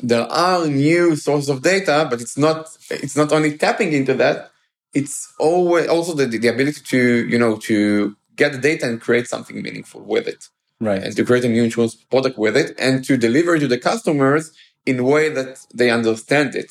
there 0.00 0.26
are 0.46 0.66
new 0.66 1.16
sources 1.16 1.48
of 1.48 1.62
data, 1.62 1.96
but 2.10 2.20
it's 2.24 2.36
not 2.46 2.58
it's 2.90 3.16
not 3.16 3.32
only 3.32 3.56
tapping 3.64 3.92
into 3.92 4.14
that. 4.22 4.50
It's 4.92 5.16
always 5.38 5.86
also 5.88 6.12
the, 6.14 6.26
the 6.26 6.48
ability 6.48 6.80
to 6.92 7.00
you 7.32 7.38
know 7.42 7.56
to 7.68 8.16
get 8.40 8.50
the 8.52 8.58
data 8.70 8.84
and 8.90 9.00
create 9.00 9.26
something 9.34 9.56
meaningful 9.62 10.02
with 10.14 10.26
it, 10.34 10.42
Right. 10.80 11.02
and 11.04 11.12
to 11.16 11.22
create 11.24 11.44
a 11.44 11.48
new 11.56 11.64
insurance 11.68 11.94
product 12.12 12.36
with 12.44 12.56
it, 12.62 12.68
and 12.78 13.04
to 13.08 13.16
deliver 13.16 13.52
to 13.58 13.68
the 13.68 13.78
customers 13.78 14.44
in 14.90 14.98
a 14.98 15.04
way 15.14 15.28
that 15.38 15.50
they 15.72 15.88
understand 15.98 16.50
it. 16.62 16.70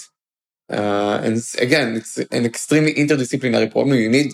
Uh, 0.69 1.15
and 1.25 1.35
again, 1.67 1.95
it's 1.99 2.17
an 2.37 2.45
extremely 2.51 2.93
interdisciplinary 3.01 3.69
problem. 3.71 3.95
You 3.97 4.09
need 4.19 4.31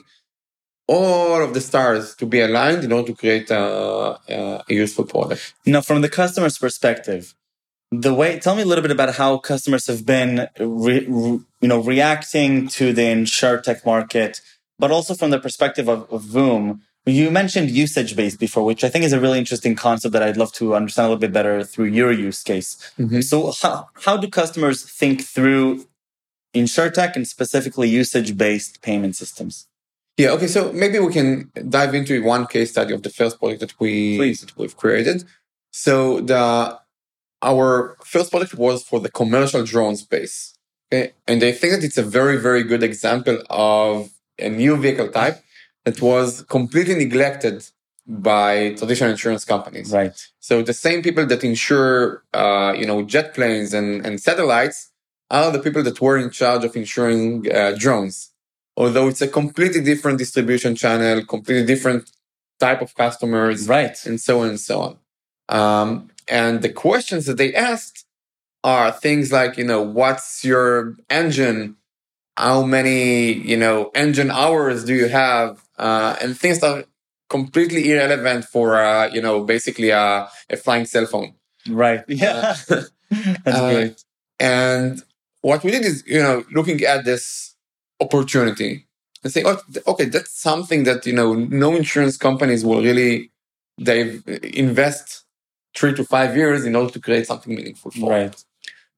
all 0.89 1.43
of 1.43 1.53
the 1.53 1.61
stars 1.61 2.15
to 2.15 2.25
be 2.25 2.39
aligned 2.41 2.83
in 2.83 2.91
order 2.91 3.09
to 3.09 3.15
create 3.15 3.51
a, 3.51 4.17
a, 4.27 4.63
useful 4.67 5.05
product. 5.05 5.53
Now, 5.63 5.81
from 5.81 6.01
the 6.01 6.09
customer's 6.09 6.57
perspective, 6.57 7.35
the 7.91 8.13
way 8.13 8.39
tell 8.39 8.55
me 8.55 8.63
a 8.63 8.65
little 8.65 8.81
bit 8.81 8.91
about 8.91 9.13
how 9.15 9.37
customers 9.37 9.85
have 9.85 10.03
been, 10.03 10.47
re, 10.59 11.05
re- 11.07 11.39
you 11.61 11.67
know, 11.67 11.79
reacting 11.79 12.67
to 12.69 12.91
the 12.91 13.03
insurtech 13.03 13.85
market, 13.85 14.41
but 14.79 14.89
also 14.89 15.13
from 15.13 15.29
the 15.29 15.39
perspective 15.39 15.87
of, 15.87 16.11
of 16.11 16.23
Voom. 16.23 16.79
You 17.05 17.29
mentioned 17.31 17.69
usage 17.69 18.15
based 18.15 18.39
before, 18.39 18.65
which 18.65 18.83
I 18.83 18.89
think 18.89 19.05
is 19.05 19.13
a 19.13 19.19
really 19.19 19.39
interesting 19.39 19.75
concept 19.75 20.13
that 20.13 20.23
I'd 20.23 20.37
love 20.37 20.53
to 20.53 20.75
understand 20.75 21.05
a 21.05 21.09
little 21.09 21.21
bit 21.21 21.33
better 21.33 21.63
through 21.63 21.91
your 21.99 22.11
use 22.11 22.41
case. 22.43 22.91
Mhm. 22.99 23.23
So, 23.23 23.51
how, 23.61 23.89
how 24.05 24.17
do 24.17 24.27
customers 24.27 24.83
think 24.83 25.23
through 25.23 25.85
insurtech 26.53 27.15
and 27.15 27.27
specifically 27.27 27.89
usage 27.89 28.37
based 28.37 28.81
payment 28.81 29.15
systems? 29.15 29.68
Yeah. 30.19 30.31
Okay. 30.31 30.47
So 30.47 30.71
maybe 30.73 30.99
we 30.99 31.13
can 31.13 31.49
dive 31.77 31.95
into 31.95 32.21
one 32.21 32.45
case 32.45 32.71
study 32.71 32.93
of 32.93 33.01
the 33.03 33.09
first 33.09 33.39
product 33.39 33.61
that 33.61 33.73
we 33.79 34.17
Please. 34.17 34.41
that 34.41 34.55
we've 34.57 34.75
created. 34.75 35.23
So 35.71 36.19
the 36.19 36.77
our 37.41 37.95
first 38.03 38.29
product 38.31 38.53
was 38.55 38.83
for 38.83 38.99
the 38.99 39.09
commercial 39.09 39.63
drone 39.63 39.95
space. 39.95 40.35
Okay, 40.91 41.13
and 41.25 41.41
I 41.41 41.53
think 41.53 41.69
that 41.73 41.83
it's 41.87 41.97
a 41.97 42.03
very 42.03 42.37
very 42.47 42.63
good 42.63 42.83
example 42.83 43.37
of 43.49 44.09
a 44.37 44.49
new 44.49 44.75
vehicle 44.75 45.07
type 45.07 45.37
that 45.85 46.01
was 46.01 46.41
completely 46.57 46.95
neglected 46.95 47.57
by 48.05 48.73
traditional 48.73 49.11
insurance 49.11 49.45
companies. 49.45 49.91
Right. 49.93 50.17
So 50.39 50.63
the 50.63 50.73
same 50.73 51.01
people 51.01 51.25
that 51.27 51.43
insure, 51.43 52.23
uh, 52.33 52.73
you 52.77 52.85
know, 52.85 53.03
jet 53.03 53.35
planes 53.35 53.73
and, 53.73 54.05
and 54.05 54.19
satellites 54.19 54.91
are 55.29 55.51
the 55.51 55.59
people 55.59 55.83
that 55.83 56.01
were 56.01 56.17
in 56.17 56.31
charge 56.31 56.63
of 56.65 56.75
insuring 56.75 57.45
uh, 57.53 57.75
drones. 57.77 58.28
Although 58.79 59.07
it's 59.09 59.21
a 59.21 59.27
completely 59.27 59.81
different 59.81 60.17
distribution 60.17 60.73
channel, 60.75 61.23
completely 61.25 61.65
different 61.73 62.09
type 62.59 62.81
of 62.81 62.95
customers, 62.95 63.67
Right. 63.67 63.97
and 64.07 64.19
so 64.27 64.33
on 64.41 64.49
and 64.49 64.59
so 64.69 64.75
on. 64.87 64.93
Um, 65.59 65.89
and 66.27 66.61
the 66.61 66.69
questions 66.85 67.25
that 67.27 67.37
they 67.37 67.53
asked 67.53 68.05
are 68.63 68.91
things 68.91 69.31
like, 69.31 69.57
you 69.57 69.63
know, 69.71 69.81
what's 69.81 70.43
your 70.45 70.95
engine? 71.09 71.75
How 72.37 72.63
many, 72.63 73.33
you 73.33 73.57
know, 73.57 73.91
engine 73.95 74.31
hours 74.31 74.85
do 74.85 74.93
you 74.93 75.09
have? 75.09 75.61
Uh, 75.77 76.15
and 76.21 76.37
things 76.37 76.59
that 76.61 76.71
are 76.77 76.83
completely 77.29 77.91
irrelevant 77.91 78.45
for, 78.45 78.75
uh, 78.81 79.07
you 79.15 79.21
know, 79.21 79.43
basically 79.43 79.89
a, 79.89 80.29
a 80.49 80.57
flying 80.57 80.85
cell 80.85 81.05
phone. 81.05 81.33
Right. 81.67 82.03
Yeah. 82.07 82.55
That's 82.67 82.89
Uh, 83.45 83.73
great. 83.73 84.03
And 84.39 85.01
what 85.41 85.63
we 85.63 85.71
did 85.71 85.83
is, 85.85 86.03
you 86.07 86.19
know, 86.19 86.45
looking 86.53 86.81
at 86.83 87.03
this 87.05 87.48
opportunity 87.99 88.85
and 89.23 89.33
say, 89.33 89.43
oh, 89.45 89.61
okay, 89.87 90.05
that's 90.05 90.31
something 90.31 90.83
that, 90.83 91.05
you 91.05 91.13
know, 91.13 91.33
no 91.33 91.75
insurance 91.75 92.17
companies 92.17 92.63
will 92.63 92.81
really, 92.81 93.31
they 93.77 94.19
invest 94.53 95.25
three 95.75 95.93
to 95.93 96.03
five 96.03 96.35
years 96.35 96.65
in 96.65 96.75
order 96.75 96.91
to 96.91 96.99
create 96.99 97.27
something 97.27 97.55
meaningful 97.55 97.91
for. 97.91 98.09
Right. 98.11 98.43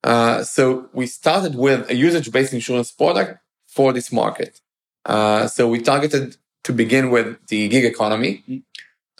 Uh, 0.04 0.44
so 0.44 0.90
we 0.94 1.06
started 1.08 1.56
with 1.56 1.90
a 1.90 1.96
usage-based 1.96 2.54
insurance 2.54 2.92
product 2.92 3.40
for 3.68 3.94
this 3.94 4.12
market. 4.12 4.60
Uh, 5.06 5.48
so 5.48 5.68
we 5.68 5.82
targeted 5.82 6.38
to 6.64 6.74
begin 6.74 7.10
with 7.10 7.38
the 7.48 7.68
gig 7.70 7.86
economy, 7.86 8.64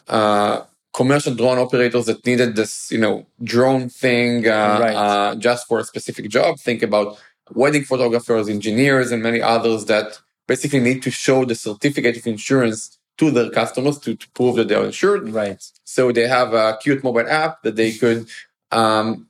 uh, 0.08 0.62
commercial 0.94 1.34
drone 1.34 1.58
operators 1.58 2.06
that 2.06 2.24
needed 2.26 2.54
this, 2.54 2.90
you 2.90 2.98
know, 2.98 3.26
drone 3.42 3.88
thing 3.88 4.46
uh, 4.46 4.78
Right. 4.80 4.94
uh, 4.94 5.34
just 5.36 5.66
for 5.66 5.78
a 5.80 5.84
specific 5.84 6.28
job. 6.28 6.58
Think 6.58 6.82
about 6.82 7.18
wedding 7.50 7.84
photographers, 7.84 8.48
engineers, 8.48 9.10
and 9.12 9.22
many 9.22 9.40
others 9.42 9.86
that 9.86 10.18
basically 10.46 10.80
need 10.80 11.02
to 11.02 11.10
show 11.10 11.44
the 11.44 11.54
certificate 11.54 12.16
of 12.16 12.26
insurance 12.26 12.98
to 13.18 13.30
their 13.30 13.50
customers 13.50 13.98
to, 14.00 14.14
to 14.16 14.30
prove 14.30 14.56
that 14.56 14.68
they 14.68 14.74
are 14.74 14.84
insured. 14.84 15.28
Right. 15.30 15.62
So 15.84 16.12
they 16.12 16.26
have 16.28 16.54
a 16.54 16.78
cute 16.82 17.04
mobile 17.04 17.28
app 17.28 17.62
that 17.62 17.76
they 17.76 17.92
could 17.92 18.28
um, 18.70 19.28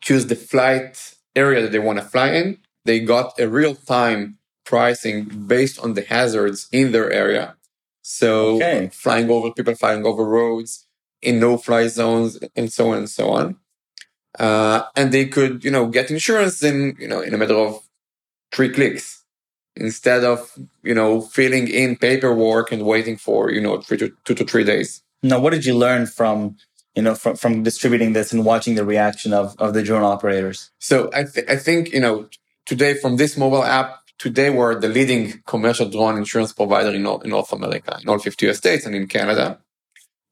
choose 0.00 0.26
the 0.26 0.36
flight 0.36 1.14
area 1.34 1.62
that 1.62 1.72
they 1.72 1.78
want 1.78 1.98
to 1.98 2.04
fly 2.04 2.30
in. 2.32 2.58
They 2.84 3.00
got 3.00 3.38
a 3.38 3.48
real 3.48 3.74
time 3.74 4.38
pricing 4.64 5.24
based 5.46 5.78
on 5.80 5.94
the 5.94 6.02
hazards 6.02 6.68
in 6.72 6.92
their 6.92 7.10
area. 7.10 7.56
So 8.02 8.56
Okay. 8.56 8.90
flying 8.92 9.30
over 9.30 9.50
people, 9.52 9.74
flying 9.74 10.06
over 10.06 10.24
roads 10.24 10.86
in 11.20 11.40
no 11.40 11.56
fly 11.58 11.88
zones 11.88 12.38
and 12.54 12.72
so 12.72 12.90
on 12.92 12.98
and 12.98 13.10
so 13.10 13.30
on. 13.30 13.56
Uh, 14.38 14.84
and 14.96 15.12
they 15.12 15.26
could, 15.26 15.64
you 15.64 15.70
know, 15.70 15.86
get 15.86 16.10
insurance 16.10 16.62
in, 16.62 16.96
you 16.98 17.08
know, 17.08 17.20
in 17.20 17.34
a 17.34 17.38
matter 17.38 17.56
of 17.56 17.80
three 18.52 18.68
clicks 18.68 19.24
instead 19.76 20.24
of, 20.24 20.56
you 20.82 20.94
know, 20.94 21.20
filling 21.20 21.68
in 21.68 21.96
paperwork 21.96 22.70
and 22.72 22.84
waiting 22.84 23.16
for, 23.16 23.50
you 23.50 23.60
know, 23.60 23.80
three 23.80 23.98
to 23.98 24.12
two 24.24 24.34
to 24.34 24.44
three 24.44 24.64
days. 24.64 25.02
Now, 25.22 25.40
what 25.40 25.50
did 25.50 25.64
you 25.64 25.76
learn 25.76 26.06
from 26.06 26.56
you 26.94 27.02
know 27.02 27.14
from, 27.14 27.36
from 27.36 27.62
distributing 27.62 28.12
this 28.12 28.32
and 28.32 28.44
watching 28.44 28.74
the 28.74 28.84
reaction 28.84 29.32
of, 29.32 29.56
of 29.58 29.74
the 29.74 29.82
drone 29.82 30.04
operators? 30.04 30.70
So 30.78 31.10
I, 31.12 31.24
th- 31.24 31.46
I 31.48 31.56
think, 31.56 31.92
you 31.92 32.00
know, 32.00 32.28
today 32.66 32.94
from 32.94 33.16
this 33.16 33.36
mobile 33.36 33.64
app, 33.64 33.98
today 34.18 34.50
we're 34.50 34.78
the 34.78 34.88
leading 34.88 35.42
commercial 35.46 35.88
drone 35.88 36.16
insurance 36.16 36.52
provider 36.52 36.90
in, 36.90 37.02
North, 37.02 37.24
in 37.24 37.30
North 37.30 37.52
America, 37.52 37.98
in 38.00 38.08
all 38.08 38.18
50 38.18 38.48
US 38.50 38.58
states 38.58 38.86
and 38.86 38.94
in 38.94 39.06
Canada. 39.08 39.58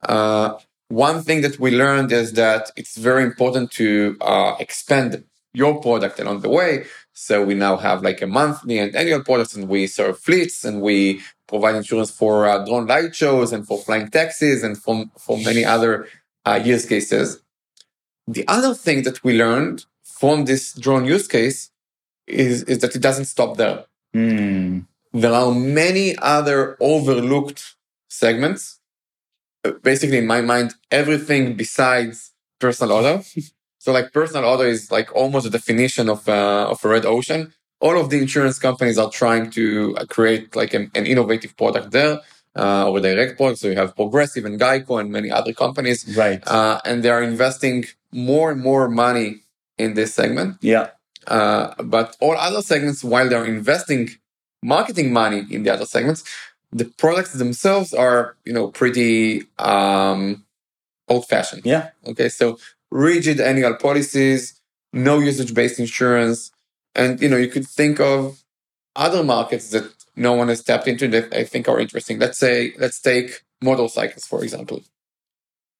Uh, 0.02 0.58
one 0.88 1.22
thing 1.22 1.40
that 1.42 1.58
we 1.58 1.70
learned 1.76 2.12
is 2.12 2.32
that 2.34 2.70
it's 2.76 2.96
very 2.96 3.22
important 3.22 3.70
to 3.72 4.16
uh, 4.20 4.56
expand 4.60 5.24
your 5.52 5.80
product 5.80 6.20
along 6.20 6.40
the 6.40 6.48
way. 6.48 6.86
So 7.12 7.42
we 7.42 7.54
now 7.54 7.76
have 7.78 8.02
like 8.02 8.20
a 8.20 8.26
monthly 8.26 8.78
and 8.78 8.94
annual 8.94 9.24
products 9.24 9.54
and 9.56 9.68
we 9.68 9.86
serve 9.86 10.18
fleets 10.18 10.64
and 10.64 10.82
we 10.82 11.22
provide 11.48 11.74
insurance 11.74 12.10
for 12.10 12.46
uh, 12.46 12.64
drone 12.64 12.86
light 12.86 13.14
shows 13.14 13.52
and 13.52 13.66
for 13.66 13.78
flying 13.78 14.10
taxis 14.10 14.62
and 14.62 14.76
for, 14.76 15.06
for 15.18 15.38
many 15.38 15.64
other 15.64 16.08
uh, 16.44 16.60
use 16.62 16.84
cases. 16.86 17.40
The 18.28 18.46
other 18.48 18.74
thing 18.74 19.02
that 19.04 19.24
we 19.24 19.38
learned 19.38 19.86
from 20.04 20.44
this 20.44 20.72
drone 20.74 21.04
use 21.06 21.26
case 21.26 21.70
is, 22.26 22.62
is 22.64 22.80
that 22.80 22.94
it 22.94 23.00
doesn't 23.00 23.26
stop 23.26 23.56
there. 23.56 23.86
Hmm. 24.12 24.80
There 25.12 25.32
are 25.32 25.52
many 25.52 26.16
other 26.18 26.76
overlooked 26.80 27.76
segments. 28.08 28.80
Basically, 29.82 30.18
in 30.18 30.26
my 30.26 30.40
mind, 30.40 30.74
everything 30.90 31.54
besides 31.54 32.32
personal 32.58 32.96
auto. 32.96 33.22
so, 33.78 33.92
like 33.92 34.12
personal 34.12 34.44
auto 34.44 34.62
is 34.62 34.90
like 34.90 35.14
almost 35.14 35.46
a 35.46 35.50
definition 35.50 36.08
of 36.08 36.28
uh, 36.28 36.66
of 36.70 36.84
a 36.84 36.88
red 36.88 37.04
ocean. 37.06 37.52
All 37.80 38.00
of 38.00 38.08
the 38.10 38.18
insurance 38.18 38.58
companies 38.58 38.96
are 38.98 39.10
trying 39.10 39.50
to 39.50 39.94
uh, 39.98 40.04
create 40.06 40.56
like 40.56 40.72
an, 40.74 40.90
an 40.94 41.04
innovative 41.06 41.56
product 41.56 41.90
there, 41.90 42.20
uh, 42.56 42.88
or 42.90 43.00
direct 43.00 43.36
product. 43.36 43.60
So 43.60 43.68
you 43.68 43.76
have 43.76 43.94
Progressive 43.94 44.44
and 44.46 44.58
Geico 44.58 44.98
and 45.00 45.10
many 45.12 45.30
other 45.30 45.52
companies 45.52 45.98
Right. 46.16 46.40
uh, 46.46 46.80
and 46.86 47.02
they 47.02 47.10
are 47.10 47.22
investing 47.22 47.84
more 48.12 48.50
and 48.52 48.60
more 48.62 48.88
money 48.88 49.42
in 49.78 49.92
this 49.94 50.14
segment. 50.14 50.56
yeah. 50.62 50.88
Uh, 51.26 51.74
but 51.82 52.16
all 52.20 52.36
other 52.36 52.62
segments, 52.62 53.02
while 53.02 53.28
they're 53.28 53.44
investing 53.44 54.08
marketing 54.62 55.12
money 55.12 55.44
in 55.50 55.64
the 55.64 55.70
other 55.72 55.84
segments, 55.84 56.22
the 56.78 56.84
products 57.02 57.32
themselves 57.32 57.90
are, 57.94 58.36
you 58.44 58.52
know, 58.52 58.68
pretty 58.68 59.44
um, 59.58 60.44
old-fashioned. 61.08 61.64
Yeah. 61.64 61.90
Okay, 62.10 62.28
so 62.28 62.58
rigid 62.90 63.40
annual 63.40 63.74
policies, 63.76 64.60
no 64.92 65.14
usage-based 65.30 65.78
insurance, 65.80 66.38
and 66.94 67.20
you 67.22 67.28
know, 67.28 67.40
you 67.44 67.50
could 67.54 67.66
think 67.66 68.00
of 68.00 68.42
other 68.94 69.22
markets 69.22 69.70
that 69.70 69.86
no 70.16 70.32
one 70.40 70.48
has 70.48 70.62
tapped 70.62 70.88
into 70.88 71.06
that 71.08 71.34
I 71.34 71.44
think 71.44 71.68
are 71.68 71.80
interesting. 71.80 72.18
Let's 72.18 72.38
say, 72.38 72.74
let's 72.78 73.00
take 73.00 73.28
motorcycles, 73.62 74.26
for 74.26 74.42
example. 74.42 74.82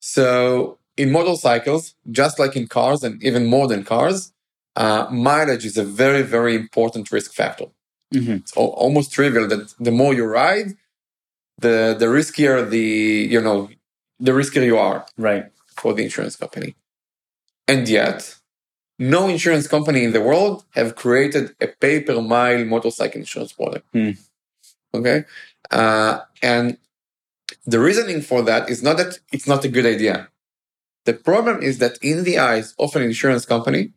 So 0.00 0.78
in 0.96 1.10
motorcycles, 1.10 1.94
just 2.10 2.38
like 2.38 2.56
in 2.56 2.66
cars 2.68 3.02
and 3.02 3.22
even 3.22 3.46
more 3.46 3.66
than 3.68 3.84
cars, 3.84 4.32
uh, 4.76 5.06
mileage 5.10 5.64
is 5.64 5.76
a 5.78 5.84
very, 5.84 6.22
very 6.22 6.54
important 6.54 7.10
risk 7.10 7.32
factor. 7.32 7.66
hmm 8.12 8.36
It's 8.42 8.56
al- 8.56 8.76
almost 8.84 9.12
trivial 9.12 9.46
that 9.48 9.74
the 9.80 9.90
more 10.00 10.12
you 10.14 10.24
ride, 10.42 10.68
the 11.58 11.96
the 11.98 12.06
riskier 12.06 12.68
the 12.68 12.78
you 13.34 13.40
know 13.40 13.68
the 14.18 14.32
riskier 14.32 14.64
you 14.64 14.78
are 14.78 15.06
Right. 15.16 15.44
for 15.76 15.92
the 15.94 16.02
insurance 16.02 16.36
company. 16.36 16.74
And 17.68 17.88
yet, 17.88 18.36
no 18.98 19.28
insurance 19.28 19.66
company 19.68 20.04
in 20.04 20.12
the 20.12 20.20
world 20.20 20.64
have 20.70 20.94
created 20.96 21.54
a 21.60 21.66
pay 21.66 22.00
per 22.00 22.20
mile 22.22 22.64
motorcycle 22.64 23.20
insurance 23.20 23.52
product. 23.52 23.86
Hmm. 23.92 24.10
Okay. 24.94 25.24
Uh, 25.70 26.20
and 26.42 26.78
the 27.66 27.78
reasoning 27.80 28.20
for 28.22 28.42
that 28.42 28.70
is 28.70 28.82
not 28.82 28.96
that 28.98 29.18
it's 29.32 29.46
not 29.48 29.64
a 29.64 29.68
good 29.68 29.84
idea. 29.86 30.28
The 31.04 31.12
problem 31.14 31.62
is 31.62 31.78
that 31.78 31.98
in 32.02 32.24
the 32.24 32.38
eyes 32.38 32.74
of 32.78 32.94
an 32.96 33.02
insurance 33.02 33.44
company, 33.44 33.92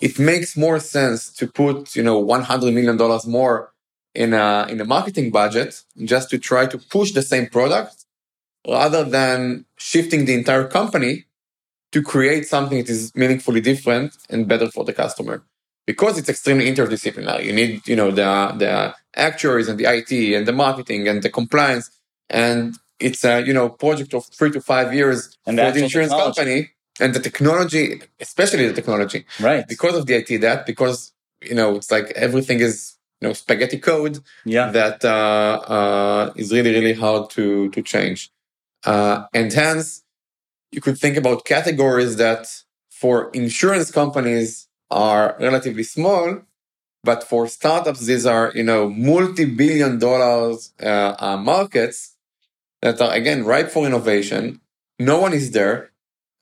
it 0.00 0.18
makes 0.18 0.56
more 0.56 0.78
sense 0.78 1.30
to 1.34 1.46
put, 1.46 1.96
you 1.96 2.02
know, 2.02 2.22
$100 2.24 2.72
million 2.72 2.96
more 3.26 3.72
in 4.14 4.32
a, 4.34 4.66
in 4.68 4.80
a 4.80 4.84
marketing 4.84 5.30
budget 5.30 5.82
just 6.04 6.30
to 6.30 6.38
try 6.38 6.66
to 6.66 6.78
push 6.78 7.12
the 7.12 7.22
same 7.22 7.46
product 7.46 8.04
rather 8.66 9.04
than 9.04 9.64
shifting 9.78 10.24
the 10.24 10.34
entire 10.34 10.66
company 10.66 11.24
to 11.92 12.02
create 12.02 12.46
something 12.46 12.78
that 12.78 12.88
is 12.90 13.14
meaningfully 13.14 13.60
different 13.60 14.16
and 14.28 14.46
better 14.48 14.70
for 14.70 14.84
the 14.84 14.92
customer. 14.92 15.42
Because 15.86 16.18
it's 16.18 16.28
extremely 16.28 16.70
interdisciplinary. 16.70 17.44
You 17.44 17.52
need, 17.54 17.88
you 17.88 17.96
know, 17.96 18.10
the, 18.10 18.52
the 18.58 18.94
actuaries 19.16 19.68
and 19.68 19.78
the 19.80 19.86
IT 19.86 20.12
and 20.36 20.46
the 20.46 20.52
marketing 20.52 21.08
and 21.08 21.22
the 21.22 21.30
compliance. 21.30 21.90
And 22.28 22.76
it's 23.00 23.24
a, 23.24 23.40
you 23.46 23.54
know, 23.54 23.70
project 23.70 24.12
of 24.12 24.26
three 24.26 24.50
to 24.50 24.60
five 24.60 24.92
years 24.92 25.38
And 25.46 25.58
for 25.58 25.66
the 25.66 25.72
the 25.72 25.84
insurance 25.84 26.10
technology. 26.10 26.36
company 26.36 26.70
and 27.00 27.14
the 27.14 27.20
technology, 27.20 28.02
especially 28.20 28.66
the 28.66 28.74
technology 28.74 29.24
Right. 29.40 29.66
because 29.66 29.94
of 29.96 30.04
the 30.06 30.14
IT 30.16 30.40
that 30.42 30.66
because 30.66 31.12
you 31.40 31.54
know 31.54 31.76
it's 31.76 31.90
like 31.90 32.10
everything 32.16 32.58
is 32.60 32.97
you 33.20 33.28
know 33.28 33.32
spaghetti 33.34 33.78
code 33.78 34.20
Yeah. 34.44 34.70
that 34.72 35.04
uh, 35.04 35.60
uh, 35.76 36.32
is 36.36 36.52
really 36.52 36.72
really 36.72 36.94
hard 36.94 37.30
to 37.30 37.70
to 37.70 37.82
change, 37.82 38.30
uh, 38.84 39.26
and 39.34 39.52
hence 39.52 40.04
you 40.72 40.80
could 40.80 40.98
think 40.98 41.16
about 41.16 41.44
categories 41.44 42.16
that 42.16 42.46
for 42.90 43.30
insurance 43.32 43.90
companies 43.90 44.68
are 44.90 45.36
relatively 45.40 45.82
small, 45.84 46.42
but 47.04 47.24
for 47.24 47.48
startups 47.48 48.00
these 48.06 48.26
are 48.26 48.52
you 48.54 48.64
know 48.64 48.88
multi-billion 48.90 49.98
dollars 49.98 50.72
uh, 50.82 51.14
uh, 51.18 51.36
markets 51.38 52.16
that 52.82 53.00
are 53.00 53.12
again 53.14 53.44
ripe 53.44 53.70
for 53.70 53.86
innovation. 53.86 54.60
No 54.98 55.20
one 55.20 55.32
is 55.34 55.52
there, 55.52 55.92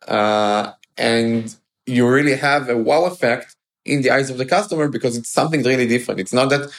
uh, 0.09 0.73
and 0.99 1.57
you 1.87 2.09
really 2.09 2.37
have 2.37 2.69
a 2.71 2.77
wow 2.79 3.05
effect 3.07 3.56
in 3.87 4.03
the 4.03 4.11
eyes 4.11 4.31
of 4.31 4.39
the 4.39 4.47
customer 4.47 4.89
because 4.89 5.17
it's 5.17 5.31
something 5.31 5.63
really 5.63 5.87
different. 5.87 6.21
It's 6.21 6.33
not 6.33 6.51
that, 6.51 6.71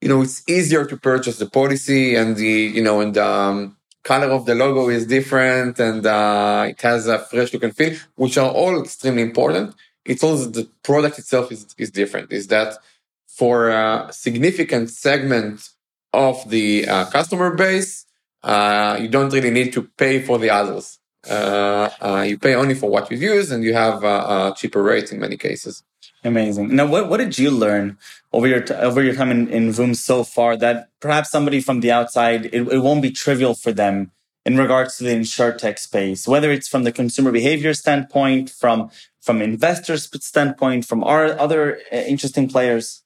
you 0.00 0.08
know, 0.08 0.22
it's 0.22 0.42
easier 0.48 0.84
to 0.86 0.96
purchase 0.96 1.38
the 1.38 1.46
policy 1.46 2.14
and 2.14 2.36
the, 2.36 2.54
you 2.76 2.82
know, 2.82 3.00
and 3.00 3.16
um, 3.18 3.76
color 4.04 4.28
of 4.28 4.46
the 4.46 4.54
logo 4.54 4.88
is 4.88 5.06
different 5.06 5.78
and 5.80 6.06
uh, 6.06 6.66
it 6.68 6.80
has 6.82 7.06
a 7.06 7.18
fresh 7.18 7.52
look 7.52 7.64
and 7.64 7.76
feel, 7.76 7.96
which 8.16 8.38
are 8.38 8.50
all 8.50 8.80
extremely 8.80 9.22
important. 9.22 9.74
It's 10.04 10.22
also 10.22 10.50
the 10.50 10.68
product 10.82 11.18
itself 11.18 11.50
is, 11.50 11.74
is 11.78 11.90
different. 11.90 12.30
Is 12.30 12.46
that 12.48 12.78
for 13.26 13.70
a 13.70 14.08
significant 14.12 14.90
segment 14.90 15.68
of 16.12 16.48
the 16.48 16.86
uh, 16.86 17.06
customer 17.06 17.54
base, 17.54 18.06
uh, 18.42 18.98
you 19.00 19.08
don't 19.08 19.32
really 19.32 19.50
need 19.50 19.72
to 19.72 19.82
pay 19.96 20.20
for 20.20 20.38
the 20.38 20.50
others. 20.50 20.98
Uh, 21.28 21.88
uh, 22.00 22.24
you 22.28 22.38
pay 22.38 22.54
only 22.54 22.74
for 22.74 22.90
what 22.90 23.10
you 23.10 23.16
use 23.16 23.50
and 23.50 23.64
you 23.64 23.72
have 23.72 24.54
cheaper 24.56 24.82
rates 24.82 25.10
in 25.10 25.18
many 25.18 25.36
cases. 25.36 25.82
Amazing. 26.24 26.74
Now, 26.74 26.86
what, 26.86 27.10
what 27.10 27.18
did 27.18 27.38
you 27.38 27.50
learn 27.50 27.98
over 28.32 28.46
your 28.46 28.62
t- 28.62 28.72
over 28.74 29.02
your 29.02 29.14
time 29.14 29.30
in, 29.30 29.46
in 29.48 29.68
Voom 29.68 29.94
so 29.94 30.24
far 30.24 30.56
that 30.56 30.88
perhaps 31.00 31.30
somebody 31.30 31.60
from 31.60 31.80
the 31.80 31.92
outside 31.92 32.46
it, 32.46 32.66
it 32.66 32.78
won't 32.78 33.02
be 33.02 33.10
trivial 33.10 33.54
for 33.54 33.72
them 33.72 34.10
in 34.46 34.56
regards 34.56 34.96
to 34.96 35.04
the 35.04 35.10
insurtech 35.10 35.78
space, 35.78 36.26
whether 36.26 36.50
it's 36.50 36.66
from 36.66 36.84
the 36.84 36.92
consumer 36.92 37.30
behavior 37.30 37.74
standpoint, 37.74 38.48
from 38.48 38.90
from 39.20 39.42
investors 39.42 40.08
standpoint, 40.24 40.86
from 40.86 41.04
our 41.04 41.38
other 41.38 41.78
uh, 41.92 41.96
interesting 41.96 42.48
players. 42.48 43.02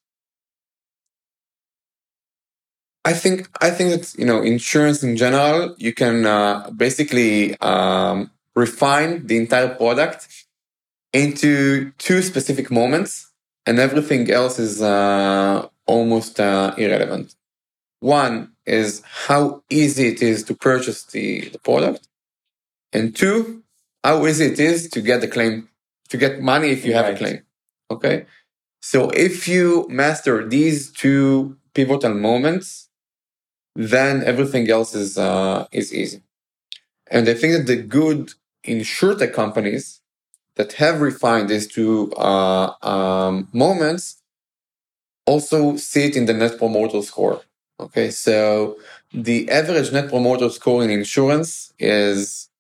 I 3.05 3.15
think 3.15 3.49
I 3.61 3.71
think 3.71 3.91
that 3.91 4.15
you 4.17 4.27
know 4.27 4.43
insurance 4.43 5.03
in 5.03 5.17
general 5.17 5.75
you 5.77 5.93
can 5.93 6.25
uh, 6.25 6.71
basically 6.71 7.59
um, 7.59 8.31
refine 8.55 9.27
the 9.27 9.39
entire 9.39 9.75
product 9.75 10.29
into 11.13 11.91
two 11.99 12.23
specific 12.23 12.71
moments, 12.71 13.31
and 13.67 13.79
everything 13.79 14.31
else 14.31 14.59
is 14.59 14.83
uh, 14.83 15.67
almost 15.87 16.41
uh, 16.41 16.75
irrelevant. 16.77 17.35
One 18.01 18.53
is 18.67 19.03
how 19.05 19.63
easy 19.71 20.09
it 20.09 20.23
is 20.23 20.45
to 20.45 20.55
purchase 20.55 21.05
the, 21.05 21.49
the 21.49 21.59
product, 21.59 22.09
and 22.93 23.15
two, 23.15 23.63
how 24.05 24.27
easy 24.27 24.47
it 24.47 24.61
is 24.61 24.89
to 24.91 25.01
get 25.01 25.21
the 25.21 25.29
claim, 25.29 25.69
to 26.09 26.17
get 26.17 26.41
money 26.41 26.71
if 26.71 26.85
you 26.85 26.95
have 26.95 27.07
a 27.07 27.17
claim. 27.17 27.43
Okay, 27.91 28.27
so 28.81 29.11
if 29.11 29.49
you 29.49 29.87
master 29.89 30.47
these 30.47 30.93
two 30.93 31.57
pivotal 31.75 32.15
moments, 32.15 32.89
then 33.75 34.23
everything 34.25 34.69
else 34.71 34.95
is 34.95 35.17
uh, 35.19 35.67
is 35.73 35.95
easy. 35.95 36.23
And 37.11 37.29
I 37.29 37.35
think 37.35 37.53
that 37.55 37.67
the 37.67 37.83
good 37.83 38.33
insurtech 38.67 39.33
companies 39.33 40.01
that 40.59 40.75
have 40.75 41.01
refined 41.03 41.49
these 41.51 41.69
two 41.69 42.13
uh, 42.15 42.73
um, 42.83 43.49
moments 43.55 44.17
also 45.27 45.77
see 45.77 46.05
it 46.07 46.17
in 46.17 46.27
the 46.27 46.35
net 46.35 46.59
promoter 46.59 47.03
score. 47.03 47.43
Okay, 47.81 48.11
so 48.11 48.79
the 49.13 49.51
average 49.51 49.93
net 49.93 50.11
promoter 50.11 50.51
score 50.51 50.85
in 50.85 50.91
insurance 50.91 51.73
is 51.79 52.51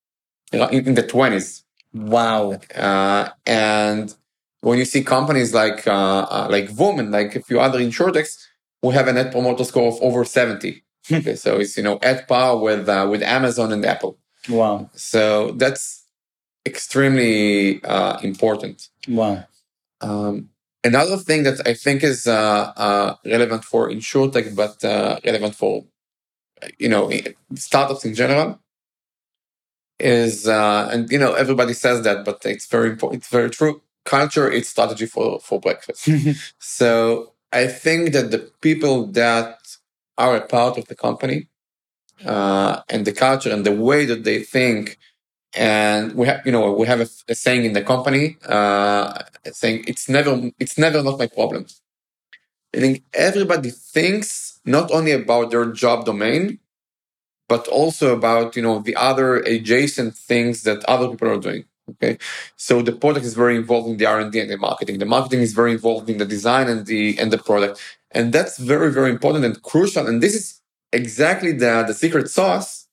in 0.53 0.95
the 0.95 1.03
twenties, 1.07 1.65
Wow. 1.95 2.61
uh, 2.75 3.31
and 3.47 4.15
when 4.63 4.79
you 4.79 4.85
see 4.87 5.03
companies 5.05 5.55
like 5.55 5.87
uh, 5.89 6.27
uh, 6.31 6.49
like 6.51 6.69
Voom 6.71 7.01
and 7.01 7.11
like 7.13 7.37
a 7.37 7.43
few 7.43 7.61
other 7.61 7.81
insurtechs 7.81 8.39
who 8.83 8.91
have 8.91 9.09
a 9.09 9.15
net 9.15 9.33
promoter 9.33 9.65
score 9.65 9.89
of 9.93 10.01
over 10.03 10.25
seventy. 10.25 10.85
okay, 11.13 11.37
so 11.37 11.59
it's 11.59 11.77
you 11.77 11.83
know 11.85 11.99
at 12.03 12.29
par 12.29 12.59
with 12.59 12.89
uh, 12.89 13.07
with 13.11 13.23
Amazon 13.23 13.73
and 13.73 13.85
Apple. 13.87 14.19
Wow. 14.49 14.91
So 14.95 15.53
that's 15.53 15.98
extremely 16.67 17.83
uh, 17.85 18.19
important. 18.21 18.89
Wow. 19.09 19.45
Um, 20.01 20.51
another 20.85 21.17
thing 21.17 21.43
that 21.45 21.67
I 21.67 21.75
think 21.75 22.03
is 22.03 22.27
uh, 22.27 22.73
uh, 22.77 23.17
relevant 23.25 23.65
for 23.65 23.89
insurtech, 23.89 24.55
but 24.55 24.85
uh, 24.85 25.19
relevant 25.25 25.55
for 25.55 25.85
you 26.79 26.89
know 26.89 27.11
startups 27.55 28.05
in 28.05 28.15
general, 28.15 28.61
is 29.99 30.47
uh, 30.47 30.89
and 30.93 31.11
you 31.11 31.19
know 31.19 31.35
everybody 31.35 31.75
says 31.75 32.03
that, 32.03 32.25
but 32.25 32.45
it's 32.45 32.67
very 32.67 32.91
important. 32.91 33.23
It's 33.23 33.31
very 33.31 33.51
true. 33.51 33.83
Culture 34.05 34.51
is 34.51 34.69
strategy 34.69 35.07
for 35.07 35.41
for 35.41 35.61
breakfast. 35.61 36.09
so 36.59 37.33
I 37.53 37.67
think 37.67 38.13
that 38.13 38.31
the 38.31 38.51
people 38.61 39.07
that 39.13 39.59
are 40.17 40.37
a 40.37 40.47
part 40.47 40.79
of 40.79 40.87
the 40.89 40.95
company 40.95 41.49
uh, 42.25 42.81
and 42.89 43.05
the 43.05 43.13
culture 43.13 43.53
and 43.53 43.65
the 43.65 43.73
way 43.73 44.05
that 44.05 44.25
they 44.25 44.43
think 44.43 44.99
and 45.55 46.15
we 46.15 46.27
have 46.27 46.45
you 46.45 46.53
know 46.53 46.73
we 46.73 46.87
have 46.87 47.01
a, 47.01 47.09
a 47.29 47.35
saying 47.35 47.65
in 47.65 47.73
the 47.73 47.83
company 47.83 48.37
uh, 48.47 49.23
saying 49.53 49.85
it's 49.87 50.09
never 50.09 50.51
it's 50.59 50.79
never 50.79 51.03
not 51.03 51.19
my 51.19 51.27
problem 51.27 51.67
i 52.75 52.81
think 52.81 53.03
everybody 53.15 53.71
thinks 53.71 54.61
not 54.65 54.91
only 54.91 55.13
about 55.13 55.51
their 55.51 55.67
job 55.73 56.05
domain 56.05 56.59
but 57.49 57.67
also 57.69 58.15
about 58.15 58.57
you 58.57 58.63
know 58.63 58.81
the 58.81 58.97
other 58.97 59.37
adjacent 59.37 60.15
things 60.15 60.63
that 60.63 60.85
other 60.85 61.09
people 61.09 61.29
are 61.29 61.41
doing 61.41 61.65
okay? 61.91 62.19
So 62.57 62.83
the 62.83 62.93
product 62.93 63.25
is 63.25 63.35
very 63.35 63.57
involved 63.57 63.89
in 63.89 63.97
the 63.97 64.07
r&d 64.07 64.39
and 64.39 64.51
the 64.51 64.59
marketing. 64.59 64.99
The 64.99 65.07
marketing 65.07 65.41
is 65.41 65.53
very 65.53 65.73
involved 65.73 66.11
in 66.11 66.19
the 66.19 66.27
design 66.27 66.69
and 66.69 66.87
the 66.87 67.19
and 67.19 67.33
the 67.33 67.39
product. 67.39 67.81
And 68.11 68.33
that's 68.33 68.59
very 68.59 68.93
very 68.93 69.11
important 69.11 69.45
and 69.45 69.61
crucial. 69.63 70.07
And 70.07 70.23
this 70.23 70.35
is 70.35 70.61
exactly 70.93 71.53
the 71.53 71.85
the 71.87 71.95
secret 71.95 72.29
sauce 72.29 72.88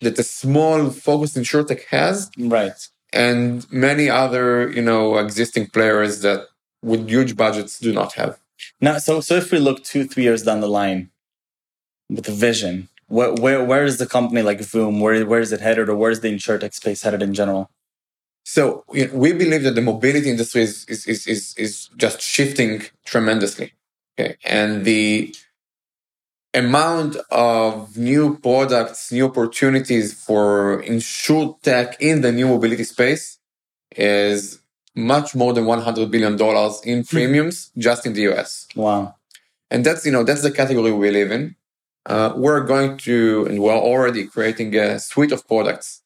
that 0.00 0.18
a 0.18 0.22
small 0.22 0.90
focused 0.90 1.36
insurtech 1.36 1.84
has 1.86 2.30
Right. 2.38 2.78
and 3.12 3.70
many 3.72 4.08
other 4.10 4.70
you 4.70 4.82
know 4.82 5.18
existing 5.18 5.66
players 5.68 6.20
that 6.22 6.40
with 6.82 7.08
huge 7.08 7.36
budgets 7.36 7.78
do 7.80 7.92
not 7.92 8.12
have 8.14 8.32
Now, 8.80 8.98
so 8.98 9.20
so 9.20 9.34
if 9.42 9.50
we 9.52 9.58
look 9.58 9.78
two, 9.84 10.04
three 10.10 10.24
years 10.28 10.42
down 10.42 10.60
the 10.60 10.68
line 10.80 11.10
with 12.10 12.24
the 12.26 12.32
vision, 12.48 12.88
where 13.08 13.32
where 13.44 13.64
where 13.70 13.84
is 13.90 13.98
the 13.98 14.06
company 14.06 14.42
like 14.42 14.60
Voom? 14.72 15.00
Where 15.02 15.26
where 15.26 15.40
is 15.46 15.52
it 15.52 15.60
headed, 15.60 15.88
or 15.90 15.96
where 15.96 16.10
is 16.14 16.20
the 16.20 16.30
insurtech 16.36 16.74
space 16.74 17.02
headed 17.02 17.22
in 17.22 17.34
general? 17.34 17.64
so 18.44 18.84
you 18.92 19.06
know, 19.08 19.14
we 19.24 19.32
believe 19.32 19.62
that 19.64 19.74
the 19.74 19.82
mobility 19.82 20.30
industry 20.30 20.62
is 20.62 20.84
is, 20.88 21.06
is 21.06 21.26
is 21.26 21.54
is 21.58 21.90
just 21.96 22.20
shifting 22.22 22.82
tremendously 23.04 23.72
okay 24.18 24.36
and 24.44 24.84
the 24.84 25.34
amount 26.54 27.16
of 27.30 27.96
new 27.96 28.36
products 28.38 29.12
new 29.12 29.26
opportunities 29.26 30.12
for 30.12 30.80
insured 30.82 31.50
tech 31.62 31.96
in 32.00 32.22
the 32.22 32.32
new 32.32 32.48
mobility 32.48 32.82
space 32.84 33.38
is 33.96 34.60
much 34.96 35.34
more 35.34 35.52
than 35.52 35.64
100 35.66 36.10
billion 36.10 36.36
dollars 36.36 36.80
in 36.84 37.04
premiums 37.04 37.70
just 37.78 38.04
in 38.06 38.12
the 38.14 38.22
us 38.28 38.66
Wow. 38.74 39.14
and 39.70 39.84
that's 39.86 40.04
you 40.04 40.12
know 40.12 40.24
that's 40.24 40.42
the 40.42 40.50
category 40.50 40.92
we 40.92 41.10
live 41.10 41.30
in. 41.30 41.54
Uh, 42.06 42.32
we're 42.34 42.62
going 42.64 42.96
to 42.96 43.46
and 43.46 43.60
we're 43.62 43.72
already 43.74 44.26
creating 44.26 44.74
a 44.74 44.98
suite 44.98 45.32
of 45.32 45.46
products 45.46 46.02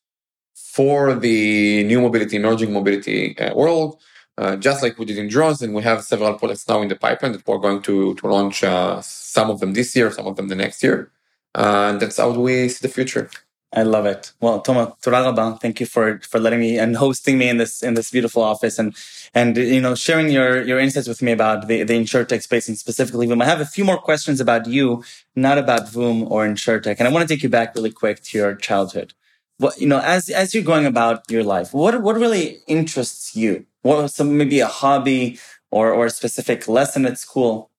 for 0.54 1.14
the 1.14 1.84
new 1.84 2.00
mobility 2.00 2.36
emerging 2.36 2.72
mobility 2.72 3.38
uh, 3.38 3.54
world 3.54 3.98
uh, 4.38 4.56
just 4.56 4.82
like 4.82 4.98
we 4.98 5.04
did 5.04 5.18
in 5.18 5.28
drones 5.28 5.62
and 5.62 5.74
we 5.74 5.82
have 5.82 6.02
several 6.04 6.34
products 6.34 6.68
now 6.68 6.82
in 6.82 6.88
the 6.88 6.96
pipeline 6.96 7.32
that 7.32 7.46
we're 7.46 7.58
going 7.58 7.82
to 7.82 8.14
to 8.14 8.26
launch 8.26 8.64
uh, 8.64 9.00
some 9.02 9.50
of 9.50 9.60
them 9.60 9.72
this 9.74 9.94
year 9.96 10.10
some 10.10 10.26
of 10.26 10.36
them 10.36 10.48
the 10.48 10.54
next 10.54 10.82
year 10.82 11.10
uh, 11.54 11.90
and 11.90 12.00
that's 12.00 12.16
how 12.16 12.30
we 12.30 12.68
see 12.68 12.86
the 12.86 12.92
future 12.92 13.30
I 13.76 13.82
love 13.82 14.06
it. 14.06 14.32
Well, 14.40 14.62
Tomer. 14.62 15.60
Thank 15.60 15.80
you 15.80 15.86
for 15.86 16.20
for 16.20 16.38
letting 16.38 16.60
me 16.60 16.78
and 16.78 16.96
hosting 16.96 17.38
me 17.38 17.48
in 17.48 17.56
this 17.56 17.82
in 17.82 17.94
this 17.94 18.10
beautiful 18.10 18.42
office 18.42 18.78
and 18.78 18.94
and 19.34 19.56
you 19.56 19.80
know 19.80 19.96
sharing 19.96 20.30
your 20.30 20.62
your 20.62 20.78
insights 20.78 21.08
with 21.08 21.20
me 21.22 21.32
about 21.32 21.66
the 21.66 21.82
the 21.82 21.94
insurtech 21.94 22.42
space 22.42 22.68
and 22.68 22.78
specifically 22.78 23.26
Voom. 23.26 23.42
I 23.42 23.46
have 23.46 23.60
a 23.60 23.66
few 23.66 23.84
more 23.84 23.98
questions 23.98 24.40
about 24.40 24.68
you, 24.68 25.02
not 25.34 25.58
about 25.58 25.86
Voom 25.86 26.30
or 26.30 26.46
insurtech, 26.46 26.96
and 26.98 27.08
I 27.08 27.10
want 27.10 27.26
to 27.28 27.34
take 27.34 27.42
you 27.42 27.48
back 27.48 27.74
really 27.74 27.90
quick 27.90 28.22
to 28.22 28.38
your 28.38 28.54
childhood. 28.54 29.12
What 29.58 29.80
you 29.80 29.88
know, 29.88 30.00
as 30.00 30.28
as 30.28 30.54
you're 30.54 30.62
going 30.62 30.86
about 30.86 31.28
your 31.28 31.42
life, 31.42 31.74
what 31.74 32.00
what 32.00 32.14
really 32.16 32.62
interests 32.68 33.34
you? 33.34 33.66
What 33.84 33.96
was 34.02 34.14
some 34.14 34.36
maybe 34.36 34.60
a 34.60 34.72
hobby 34.80 35.38
or 35.70 35.86
or 35.92 36.06
a 36.06 36.10
specific 36.20 36.60
lesson 36.68 37.06
at 37.06 37.18
school? 37.18 37.70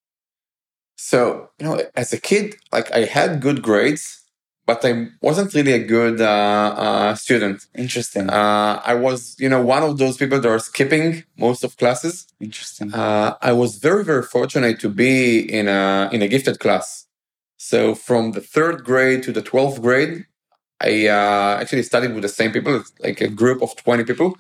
So 0.97 1.49
you 1.59 1.65
know, 1.65 1.75
as 1.95 2.13
a 2.13 2.19
kid, 2.19 2.55
like 2.71 2.89
I 2.91 3.01
had 3.17 3.41
good 3.41 3.59
grades 3.61 4.25
but 4.65 4.83
I 4.83 5.07
wasn't 5.21 5.53
really 5.53 5.73
a 5.73 5.83
good 5.83 6.19
uh, 6.21 6.25
uh, 6.25 7.15
student. 7.15 7.65
Interesting. 7.75 8.29
Uh, 8.29 8.81
I 8.83 8.95
was, 8.95 9.35
you 9.39 9.47
know, 9.47 9.61
one 9.61 9.83
of 9.83 9.97
those 9.97 10.17
people 10.17 10.39
that 10.39 10.49
are 10.49 10.59
skipping 10.59 11.23
most 11.37 11.63
of 11.63 11.77
classes. 11.77 12.27
Interesting. 12.39 12.93
Uh, 12.93 13.35
I 13.41 13.53
was 13.53 13.77
very, 13.77 14.03
very 14.03 14.23
fortunate 14.23 14.79
to 14.79 14.89
be 14.89 15.39
in 15.39 15.67
a 15.67 16.09
in 16.11 16.21
a 16.21 16.27
gifted 16.27 16.59
class. 16.59 17.05
So 17.57 17.95
from 17.95 18.31
the 18.31 18.41
third 18.41 18.83
grade 18.83 19.23
to 19.23 19.31
the 19.31 19.41
twelfth 19.41 19.81
grade, 19.81 20.25
I 20.81 21.07
uh, 21.07 21.59
actually 21.61 21.83
studied 21.83 22.13
with 22.13 22.23
the 22.23 22.29
same 22.29 22.51
people, 22.51 22.83
like 22.99 23.21
a 23.21 23.29
group 23.29 23.61
of 23.61 23.75
twenty 23.75 24.03
people. 24.03 24.37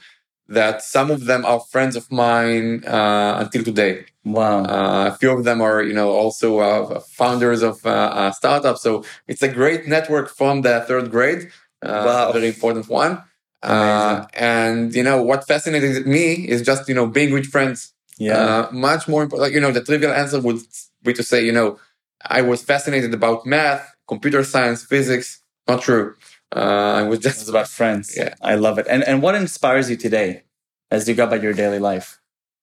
That 0.47 0.83
some 0.83 1.09
of 1.09 1.25
them 1.25 1.43
are 1.43 1.59
friends 1.59 1.95
of 1.95 2.11
mine 2.11 2.83
uh, 2.85 3.37
until 3.39 3.63
today. 3.63 4.05
Wow. 4.23 4.63
Uh, 4.63 5.11
a 5.11 5.17
few 5.17 5.31
of 5.31 5.43
them 5.43 5.59
are, 5.59 5.81
you 5.81 5.93
know, 5.93 6.11
also 6.11 6.59
uh, 6.59 6.99
founders 6.99 7.63
of 7.63 7.83
uh, 7.85 8.31
startups. 8.31 8.81
So 8.81 9.03
it's 9.27 9.41
a 9.41 9.47
great 9.47 9.87
network 9.87 10.29
from 10.29 10.61
the 10.61 10.81
third 10.87 11.09
grade. 11.09 11.51
Uh, 11.81 12.03
wow. 12.05 12.31
Very 12.31 12.47
important 12.47 12.87
one. 12.89 13.23
Uh, 13.63 14.25
and, 14.33 14.93
you 14.93 15.01
know, 15.01 15.21
what 15.21 15.47
fascinated 15.47 16.05
me 16.05 16.47
is 16.47 16.61
just, 16.61 16.87
you 16.87 16.93
know, 16.93 17.07
being 17.07 17.33
with 17.33 17.47
friends. 17.47 17.93
Yeah. 18.17 18.67
much 18.71 19.07
more 19.07 19.23
important. 19.23 19.41
Like, 19.47 19.53
you 19.53 19.59
know, 19.59 19.71
the 19.71 19.83
trivial 19.83 20.13
answer 20.13 20.39
would 20.39 20.59
be 21.03 21.13
to 21.13 21.23
say, 21.23 21.43
you 21.43 21.51
know, 21.51 21.79
I 22.23 22.41
was 22.41 22.63
fascinated 22.63 23.13
about 23.13 23.45
math, 23.45 23.95
computer 24.07 24.43
science, 24.43 24.83
physics. 24.83 25.41
Not 25.67 25.81
true. 25.81 26.15
I 26.59 27.03
was 27.03 27.19
just 27.19 27.41
it's 27.41 27.49
about 27.49 27.67
friends. 27.67 28.15
Yeah. 28.15 28.33
I 28.41 28.55
love 28.55 28.79
it. 28.79 28.87
And, 28.89 29.03
and 29.03 29.21
what 29.21 29.35
inspires 29.35 29.89
you 29.89 29.97
today 29.97 30.43
as 30.89 31.07
you 31.07 31.13
go 31.13 31.25
about 31.25 31.43
your 31.43 31.53
daily 31.53 31.79
life? 31.79 32.19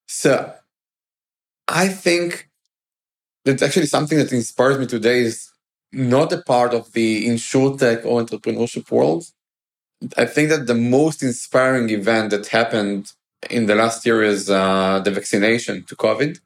So 0.07 0.53
I 1.67 1.87
think 1.87 2.49
that's 3.45 3.61
actually 3.61 3.85
something 3.85 4.17
that 4.17 4.31
inspires 4.31 4.79
me 4.79 4.87
today 4.87 5.19
is 5.19 5.51
not 5.91 6.33
a 6.33 6.41
part 6.41 6.73
of 6.73 6.93
the 6.93 7.27
insurtech 7.27 8.03
or 8.03 8.21
entrepreneurship 8.23 8.89
world. 8.89 9.25
I 10.17 10.25
think 10.25 10.49
that 10.49 10.65
the 10.65 10.75
most 10.75 11.21
inspiring 11.21 11.89
event 11.89 12.31
that 12.31 12.47
happened 12.47 13.11
in 13.49 13.67
the 13.67 13.75
last 13.75 14.05
year 14.05 14.23
is 14.23 14.49
uh, 14.49 14.99
the 14.99 15.11
vaccination 15.11 15.83
to 15.85 15.95
COVID. 15.95 16.39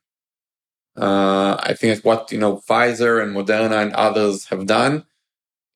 Uh, 0.97 1.55
I 1.59 1.73
think 1.73 1.95
it's 1.95 2.03
what 2.03 2.31
you 2.31 2.39
know 2.39 2.57
Pfizer 2.57 3.21
and 3.21 3.35
Moderna 3.35 3.81
and 3.83 3.93
others 3.93 4.45
have 4.47 4.65
done 4.65 5.05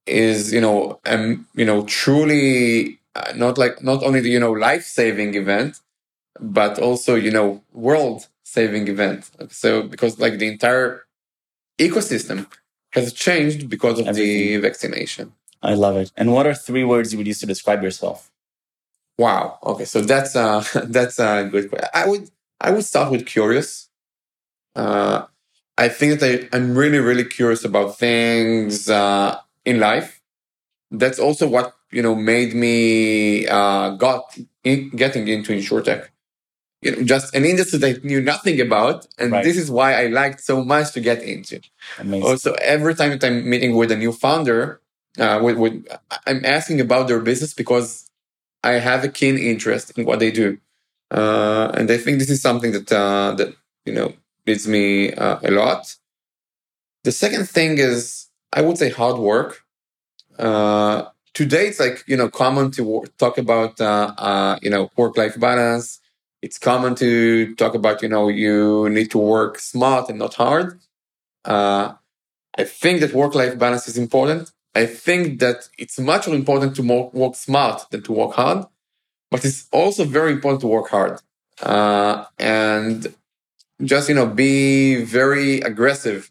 is 0.06 0.52
you 0.54 0.62
know 0.62 1.00
um, 1.06 1.48
you 1.56 1.66
know 1.66 1.84
truly 1.86 3.00
uh, 3.16 3.34
not 3.36 3.58
like 3.58 3.82
not 3.84 4.04
only 4.04 4.20
the 4.22 4.30
you 4.30 4.40
know 4.40 4.52
life 4.52 4.84
saving 4.84 5.36
event, 5.36 5.80
but 6.40 6.80
also 6.80 7.16
you 7.16 7.32
know 7.32 7.64
world 7.74 8.28
saving 8.44 8.88
event. 8.88 9.30
So 9.50 9.84
because 9.84 10.20
like 10.20 10.38
the 10.40 10.48
entire 10.48 11.04
ecosystem 11.80 12.48
has 12.94 13.14
changed 13.14 13.70
because 13.70 14.00
of 14.00 14.08
Everything. 14.08 14.48
the 14.48 14.58
vaccination. 14.58 15.34
I 15.64 15.76
love 15.76 15.96
it. 15.98 16.12
And 16.18 16.34
what 16.34 16.48
are 16.48 16.54
three 16.54 16.84
words 16.84 17.12
you 17.14 17.18
would 17.20 17.28
use 17.28 17.40
to 17.42 17.46
describe 17.46 17.84
yourself? 17.84 18.32
Wow. 19.18 19.60
Okay, 19.64 19.86
so 19.86 20.02
that's 20.02 20.36
uh 20.36 20.64
that's 20.86 21.20
a 21.20 21.48
good 21.52 21.70
question. 21.70 21.90
I 21.94 22.08
would 22.08 22.30
I 22.60 22.72
would 22.72 22.86
start 22.86 23.12
with 23.12 23.26
curious. 23.26 23.90
Uh, 24.76 25.26
I 25.78 25.90
think 25.90 26.20
that 26.20 26.50
I, 26.54 26.58
I'm 26.58 26.76
really 26.78 27.00
really 27.00 27.26
curious 27.26 27.64
about 27.66 27.98
things 27.98 28.90
uh, 28.90 29.40
in 29.65 29.80
life. 29.80 30.21
That's 30.91 31.19
also 31.19 31.47
what 31.47 31.74
you 31.91 32.02
know 32.02 32.15
made 32.15 32.54
me 32.54 33.47
uh, 33.47 33.91
got 33.91 34.38
in, 34.63 34.89
getting 34.89 35.28
into 35.28 35.54
insurtech 35.54 36.08
you 36.82 36.95
know, 36.95 37.04
just 37.04 37.34
an 37.36 37.45
industry 37.45 37.80
that 37.80 37.97
I 37.97 38.00
knew 38.06 38.21
nothing 38.21 38.60
about. 38.60 39.08
And 39.17 39.32
right. 39.32 39.43
this 39.43 39.58
is 39.58 39.69
why 39.69 39.93
I 39.93 40.08
liked 40.08 40.41
so 40.41 40.63
much 40.63 40.93
to 40.93 41.00
get 41.00 41.21
into. 41.21 41.62
Amazing. 42.00 42.28
Also, 42.28 42.54
every 42.54 42.95
time 42.95 43.12
that 43.12 43.24
I'm 43.24 43.47
meeting 43.47 43.76
with 43.76 43.91
a 43.91 43.97
new 43.97 44.12
founder, 44.12 44.82
uh, 45.19 45.39
with, 45.41 45.58
with, 45.58 45.86
I'm 46.26 46.43
asking 46.43 46.82
about 46.82 47.08
their 47.08 47.19
business 47.19 47.54
because 47.54 48.10
I 48.63 48.74
have 48.74 49.04
a 49.04 49.10
keen 49.10 49.38
interest 49.38 49.97
in 49.97 50.06
what 50.06 50.19
they 50.19 50.32
do. 50.32 50.58
Uh, 51.12 51.71
and 51.76 51.91
I 51.91 51.97
think 51.97 52.19
this 52.19 52.30
is 52.30 52.41
something 52.41 52.71
that, 52.71 52.91
uh, 52.91 53.36
that, 53.36 53.54
you 53.86 53.93
know, 53.93 54.13
leads 54.47 54.67
me 54.67 55.13
uh, 55.13 55.39
a 55.43 55.52
lot. 55.52 55.95
The 57.04 57.12
second 57.12 57.50
thing 57.50 57.78
is, 57.78 58.28
I 58.54 58.62
would 58.62 58.78
say 58.78 58.90
hard 58.90 59.18
work. 59.18 59.64
Uh, 60.38 61.06
today, 61.34 61.68
it's 61.68 61.80
like, 61.80 62.04
you 62.08 62.18
know, 62.18 62.30
common 62.30 62.72
to 62.72 63.06
talk 63.18 63.38
about, 63.38 63.80
uh, 63.80 64.58
you 64.62 64.70
know, 64.70 64.90
work-life 64.98 65.40
balance, 65.40 66.00
it's 66.42 66.58
common 66.58 66.96
to 66.96 67.56
talk 67.56 67.76
about, 67.76 68.02
you 68.02 68.10
know, 68.10 68.28
you 68.28 68.90
need 68.90 69.12
to 69.12 69.20
work 69.20 69.60
smart 69.60 70.10
and 70.10 70.20
not 70.20 70.34
hard. 70.34 70.80
Uh, 71.46 71.94
I 72.58 72.64
think 72.64 73.02
that 73.02 73.14
work 73.14 73.36
life 73.36 73.58
balance 73.58 73.88
is 73.88 73.98
important. 73.98 74.52
I 74.74 74.86
think 74.86 75.40
that 75.40 75.70
it's 75.78 76.00
much 76.00 76.28
more 76.28 76.36
important 76.36 76.76
to 76.78 76.84
more, 76.84 77.10
work 77.14 77.36
smart 77.36 77.90
than 77.92 78.02
to 78.04 78.14
work 78.14 78.34
hard, 78.34 78.66
but 79.30 79.46
it's 79.46 79.68
also 79.72 80.04
very 80.04 80.32
important 80.32 80.62
to 80.62 80.68
work 80.68 80.90
hard. 80.90 81.22
Uh, 81.62 82.26
and 82.40 83.14
just, 83.84 84.10
you 84.10 84.16
know, 84.16 84.26
be 84.26 85.04
very 85.04 85.60
aggressive 85.62 86.31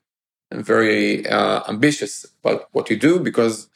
and 0.50 0.64
very 0.64 1.26
uh, 1.28 1.62
ambitious 1.68 2.26
about 2.42 2.68
what 2.72 2.90
you 2.90 2.96
do 2.96 3.20
because 3.20 3.68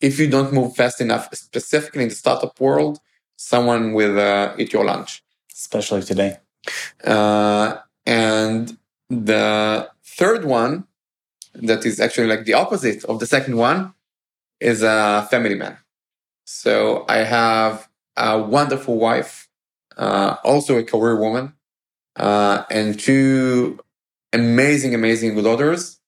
if 0.00 0.18
you 0.18 0.28
don't 0.28 0.52
move 0.52 0.74
fast 0.74 1.00
enough, 1.00 1.28
specifically 1.34 2.02
in 2.02 2.08
the 2.08 2.14
startup 2.14 2.58
world, 2.60 2.98
someone 3.36 3.92
will 3.92 4.18
uh, 4.18 4.54
eat 4.58 4.72
your 4.72 4.84
lunch 4.84 5.22
especially 5.62 6.02
today. 6.02 6.36
Uh, 7.04 7.76
and 8.06 8.76
the 9.08 9.88
third 10.04 10.44
one, 10.44 10.84
that 11.54 11.84
is 11.84 12.00
actually 12.00 12.26
like 12.26 12.44
the 12.44 12.54
opposite 12.54 13.04
of 13.04 13.20
the 13.20 13.26
second 13.26 13.56
one, 13.56 13.94
is 14.60 14.82
a 14.82 15.26
family 15.30 15.54
man. 15.54 15.76
So 16.44 17.04
I 17.08 17.18
have 17.18 17.88
a 18.16 18.40
wonderful 18.40 18.96
wife, 18.98 19.48
uh, 19.96 20.36
also 20.44 20.78
a 20.78 20.84
career 20.84 21.16
woman, 21.16 21.54
uh, 22.16 22.64
and 22.70 22.98
two 22.98 23.78
amazing, 24.32 24.94
amazing 24.94 25.40
daughters. 25.42 25.98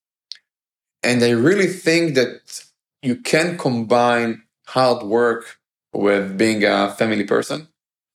And 1.04 1.22
I 1.22 1.30
really 1.30 1.68
think 1.68 2.14
that 2.14 2.64
you 3.02 3.16
can 3.16 3.58
combine 3.58 4.42
hard 4.66 5.02
work 5.04 5.58
with 5.92 6.38
being 6.38 6.64
a 6.64 6.90
family 6.92 7.24
person 7.24 7.68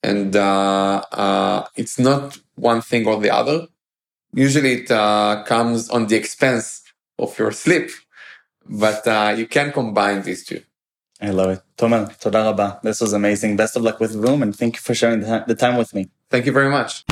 and 0.03 0.35
uh, 0.35 1.01
uh, 1.11 1.65
it's 1.75 1.99
not 1.99 2.37
one 2.55 2.81
thing 2.81 3.07
or 3.07 3.19
the 3.19 3.29
other. 3.29 3.67
Usually, 4.33 4.83
it 4.83 4.91
uh, 4.91 5.43
comes 5.45 5.89
on 5.89 6.07
the 6.07 6.15
expense 6.15 6.83
of 7.17 7.37
your 7.37 7.51
sleep, 7.51 7.89
but 8.65 9.05
uh, 9.07 9.33
you 9.35 9.47
can 9.47 9.71
combine 9.71 10.21
these 10.21 10.45
two. 10.45 10.61
I 11.21 11.31
love 11.31 11.49
it. 11.49 11.61
Tomer, 11.77 12.17
toda 12.19 12.43
rabba. 12.43 12.79
This 12.83 13.01
was 13.01 13.13
amazing. 13.13 13.57
Best 13.57 13.75
of 13.75 13.81
luck 13.81 13.99
with 13.99 14.13
Voom, 14.15 14.41
and 14.41 14.55
thank 14.55 14.75
you 14.75 14.81
for 14.81 14.93
sharing 14.93 15.21
the 15.21 15.55
time 15.55 15.77
with 15.77 15.93
me. 15.93 16.09
Thank 16.29 16.45
you 16.45 16.53
very 16.53 16.69
much. 16.69 17.03